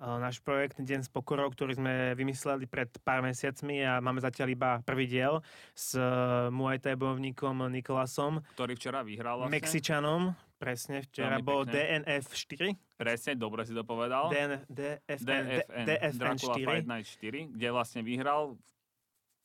uh, 0.00 0.16
náš 0.16 0.40
projekt 0.40 0.80
Deň 0.80 1.04
s 1.04 1.10
pokorou, 1.12 1.52
ktorý 1.52 1.76
sme 1.76 2.16
vymysleli 2.16 2.64
pred 2.64 2.88
pár 3.04 3.20
mesiacmi 3.20 3.84
a 3.84 4.00
máme 4.00 4.20
zatiaľ 4.24 4.48
iba 4.48 4.70
prvý 4.88 5.04
diel 5.04 5.44
s 5.76 5.92
uh, 6.00 6.48
Muay 6.48 6.80
Thai 6.80 6.96
bojovníkom 6.96 7.68
Nikolasom, 7.68 8.40
Ktorý 8.56 8.72
včera 8.80 9.04
vyhral 9.04 9.44
vlastne. 9.44 9.52
Mexičanom, 9.60 10.32
presne, 10.58 11.06
včera 11.06 11.38
bol. 11.38 11.62
DNF 11.64 12.34
4, 12.34 12.74
Presne, 12.98 13.38
dobre 13.38 13.62
si 13.62 13.70
to 13.70 13.86
povedal. 13.86 14.26
DN, 14.26 14.66
DFN, 14.66 15.22
DFN, 15.22 15.84
DFN 15.86 16.14
Dracula 16.18 16.54
4. 16.58 16.66
Fight 16.66 16.86
Night 16.90 17.06
4, 17.06 17.54
kde 17.54 17.68
vlastne 17.70 18.00
vyhral 18.02 18.58
v 18.58 18.70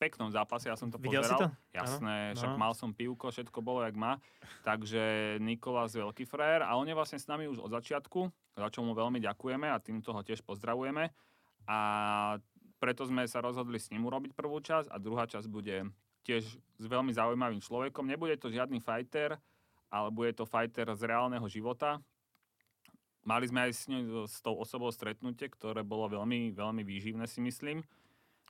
peknom 0.01 0.33
zápase, 0.33 0.67
ja 0.67 0.73
som 0.73 0.89
to 0.89 0.97
Videl 0.97 1.21
si 1.21 1.29
pozeral. 1.29 1.39
to? 1.39 1.47
Jasné, 1.69 2.33
Áno, 2.33 2.35
však 2.41 2.51
no. 2.51 2.59
mal 2.59 2.73
som 2.73 2.89
pivko, 2.91 3.29
všetko 3.29 3.59
bolo 3.61 3.85
jak 3.85 3.93
má. 3.93 4.17
Takže 4.65 5.37
Nikolás 5.37 5.93
veľký 5.93 6.25
frér 6.25 6.65
a 6.65 6.73
on 6.73 6.89
je 6.89 6.97
vlastne 6.97 7.21
s 7.21 7.29
nami 7.29 7.45
už 7.45 7.61
od 7.61 7.71
začiatku, 7.71 8.19
za 8.57 8.67
čo 8.73 8.81
mu 8.81 8.97
veľmi 8.97 9.21
ďakujeme 9.21 9.69
a 9.69 9.77
týmto 9.77 10.11
ho 10.11 10.21
tiež 10.25 10.41
pozdravujeme. 10.41 11.13
A 11.69 11.79
preto 12.81 13.05
sme 13.07 13.23
sa 13.29 13.39
rozhodli 13.39 13.77
s 13.77 13.93
ním 13.93 14.03
urobiť 14.09 14.33
prvú 14.35 14.59
časť 14.59 14.91
a 14.91 14.97
druhá 14.97 15.29
časť 15.29 15.47
bude 15.47 15.87
tiež 16.25 16.43
s 16.57 16.85
veľmi 16.89 17.13
zaujímavým 17.13 17.61
človekom. 17.61 18.09
Nebude 18.09 18.35
to 18.35 18.51
žiadny 18.51 18.81
fighter, 18.81 19.39
ale 19.93 20.09
bude 20.09 20.33
to 20.33 20.49
fighter 20.49 20.89
z 20.97 21.05
reálneho 21.05 21.45
života. 21.45 22.01
Mali 23.23 23.45
sme 23.45 23.69
aj 23.69 23.71
s, 23.71 23.81
ňou, 23.85 24.25
s 24.25 24.41
tou 24.41 24.57
osobou 24.57 24.89
stretnutie, 24.89 25.47
ktoré 25.47 25.85
bolo 25.85 26.09
veľmi, 26.09 26.51
veľmi 26.51 26.81
výživné, 26.81 27.29
si 27.29 27.39
myslím. 27.39 27.85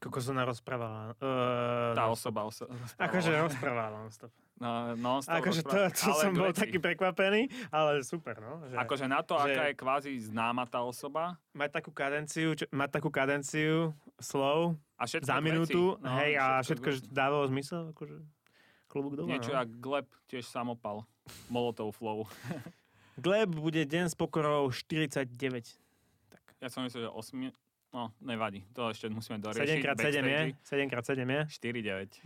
Koľko 0.02 0.20
som 0.20 0.36
rozprávala. 0.36 1.14
Uh, 1.22 1.94
Tá 1.96 2.10
osoba 2.10 2.44
oso- 2.44 2.68
Akože 2.98 3.32
rozprávala 3.40 4.04
non-stop. 4.04 4.34
No, 4.60 4.96
non-stop 5.00 5.40
Akože 5.40 5.62
to, 5.64 5.72
to 5.94 6.10
ale 6.12 6.22
som 6.26 6.32
bol 6.36 6.50
veci. 6.52 6.60
taký 6.66 6.78
prekvapený, 6.82 7.42
ale 7.72 8.04
super, 8.04 8.36
no. 8.42 8.64
Že 8.68 8.76
Akože 8.84 9.06
na 9.08 9.22
to, 9.24 9.40
že- 9.40 9.54
aká 9.54 9.64
je 9.70 9.76
kvázi 9.78 10.12
známa 10.20 10.64
tá 10.68 10.84
osoba 10.84 11.38
Mať 11.56 11.70
takú 11.80 11.92
kadenciu, 11.96 12.52
čo, 12.58 12.66
mať 12.74 12.90
takú 13.00 13.10
kadenciu 13.14 13.94
slov 14.20 14.76
a 15.00 15.04
za 15.08 15.38
minútu, 15.40 15.96
veci. 15.96 16.04
No, 16.04 16.10
hej, 16.20 16.32
a 16.36 16.46
všetko 16.66 16.88
všetko, 16.90 17.14
dávalo 17.14 17.46
zmysel, 17.48 17.94
akože 17.96 18.16
klubúk 18.94 19.18
dole. 19.18 19.34
Niečo 19.34 19.50
no. 19.50 19.58
jak 19.58 19.70
Gleb, 19.82 20.08
tiež 20.30 20.46
samopal. 20.46 21.02
Molotov 21.50 21.98
flow. 21.98 22.30
Gleb 23.26 23.50
bude 23.50 23.82
deň 23.90 24.14
s 24.14 24.16
pokorou 24.18 24.70
49. 24.70 25.34
Ja 26.62 26.70
som 26.70 26.86
myslel, 26.86 27.10
že 27.10 27.12
8... 27.12 27.50
No, 27.94 28.10
nevadí. 28.26 28.66
To 28.74 28.90
ešte 28.90 29.06
musíme 29.06 29.38
doriešiť. 29.38 29.86
7x7 29.86 30.18
je? 30.26 30.42
7x7 30.66 31.14
je? 31.22 31.42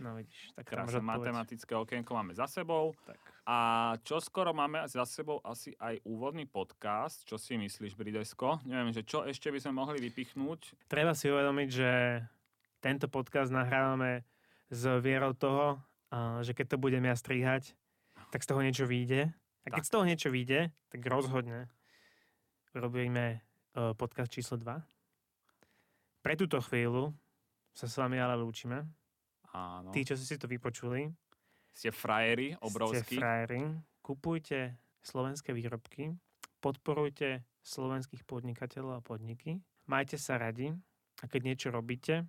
No 0.00 0.16
vidíš, 0.16 0.56
tak 0.56 0.64
Krásne 0.64 1.04
matematické 1.04 1.76
okienko 1.76 2.16
máme 2.16 2.32
za 2.32 2.48
sebou. 2.48 2.96
Tak. 3.04 3.20
A 3.44 3.56
čo 4.00 4.16
skoro 4.16 4.56
máme 4.56 4.80
za 4.88 5.04
sebou 5.04 5.44
asi 5.44 5.76
aj 5.76 6.00
úvodný 6.08 6.48
podcast. 6.48 7.20
Čo 7.28 7.36
si 7.36 7.60
myslíš, 7.60 8.00
Bridesko? 8.00 8.64
Neviem, 8.64 8.96
že 8.96 9.04
čo 9.04 9.28
ešte 9.28 9.52
by 9.52 9.60
sme 9.60 9.76
mohli 9.76 10.00
vypichnúť. 10.00 10.88
Treba 10.88 11.12
si 11.12 11.28
uvedomiť, 11.28 11.68
že 11.68 11.90
tento 12.80 13.12
podcast 13.12 13.52
nahrávame 13.52 14.24
s 14.72 14.84
vierou 15.04 15.36
toho, 15.36 15.80
a 16.08 16.40
že 16.40 16.56
keď 16.56 16.74
to 16.74 16.76
budem 16.80 17.04
ja 17.04 17.14
strihať, 17.14 17.76
tak 18.32 18.40
z 18.44 18.48
toho 18.48 18.60
niečo 18.60 18.84
vyjde. 18.84 19.32
A 19.64 19.68
keď 19.68 19.82
Tak. 19.84 19.88
z 19.88 19.92
toho 19.92 20.04
niečo 20.08 20.28
vyjde, 20.32 20.60
tak 20.88 21.00
rozhodne 21.04 21.68
robíme 22.72 23.24
e, 23.28 23.38
podcast 23.92 24.32
číslo 24.32 24.56
2. 24.56 24.80
Pre 26.24 26.34
túto 26.36 26.58
chvíľu 26.60 27.12
sa 27.72 27.86
s 27.86 27.94
vami 27.96 28.16
ale 28.16 28.36
lúčime. 28.36 28.84
Áno. 29.52 29.92
Tí, 29.92 30.04
čo 30.04 30.16
si 30.16 30.24
si 30.24 30.36
to 30.36 30.44
vypočuli, 30.44 31.08
Ste 31.72 31.94
frajeri, 31.94 32.52
ste 32.52 32.60
obrovskí. 32.60 33.16
frajeri, 33.16 33.62
kupujte 34.02 34.76
slovenské 35.00 35.54
výrobky, 35.54 36.12
podporujte 36.58 37.46
slovenských 37.62 38.26
podnikateľov 38.26 38.98
a 38.98 39.04
podniky, 39.04 39.62
majte 39.86 40.18
sa 40.18 40.36
radi 40.36 40.74
a 41.22 41.24
keď 41.30 41.40
niečo 41.44 41.68
robíte, 41.70 42.26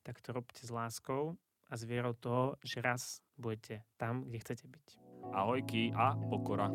tak 0.00 0.22
to 0.22 0.32
robte 0.32 0.62
s 0.62 0.70
láskou 0.70 1.34
a 1.70 1.76
s 1.76 1.82
vierou 1.84 2.12
toho, 2.12 2.56
že 2.64 2.82
raz 2.82 3.20
budete 3.38 3.82
tam, 3.96 4.22
kde 4.24 4.38
chcete 4.38 4.64
byť. 4.68 4.86
Ahojky 5.34 5.90
a 5.94 6.14
pokora. 6.30 6.70